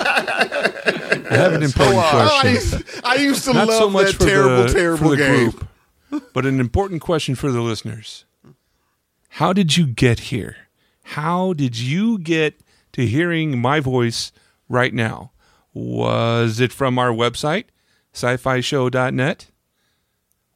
[0.04, 2.78] I have an important Oh, I, question.
[2.80, 5.50] used, I used to Not love so much that terrible, the, terrible game.
[5.50, 5.68] group,
[6.34, 8.24] but an important question for the listeners.
[9.30, 10.56] How did you get here?
[11.04, 12.60] How did you get
[12.92, 14.30] to hearing my voice
[14.68, 15.32] right now?
[15.74, 17.64] Was it from our website,
[18.12, 19.46] sci-fi show.net?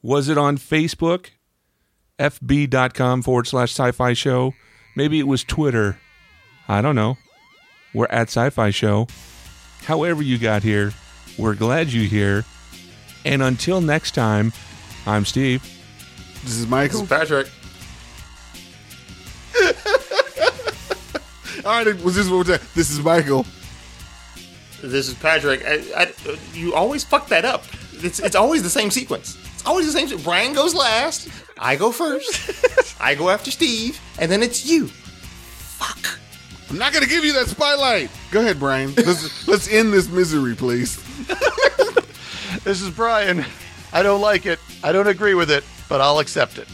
[0.03, 1.31] Was it on Facebook,
[2.19, 4.55] fb.com forward slash sci-fi show?
[4.95, 5.99] Maybe it was Twitter.
[6.69, 7.19] I don't know.
[7.93, 9.09] We're at sci-fi show.
[9.85, 10.93] However you got here,
[11.39, 12.45] we're glad you're here.
[13.25, 14.53] And until next time,
[15.07, 15.63] I'm Steve.
[16.43, 17.05] This is Michael.
[17.05, 17.49] This is Patrick.
[21.65, 22.61] All right, was this what we're saying?
[22.75, 23.45] This is Michael.
[24.83, 25.63] This is Patrick.
[25.67, 26.13] I, I,
[26.53, 27.65] you always fuck that up.
[27.93, 29.39] It's, it's always the same sequence.
[29.55, 30.23] It's always the same.
[30.23, 31.29] Brian goes last.
[31.59, 33.01] I go first.
[33.01, 34.89] I go after Steve, and then it's you.
[34.89, 36.19] Fuck.
[36.69, 38.11] I'm not gonna give you that spotlight.
[38.31, 38.93] Go ahead, Brian.
[38.97, 41.03] Let's let's end this misery, please.
[42.67, 43.45] This is Brian.
[43.93, 44.59] I don't like it.
[44.83, 46.67] I don't agree with it, but I'll accept it.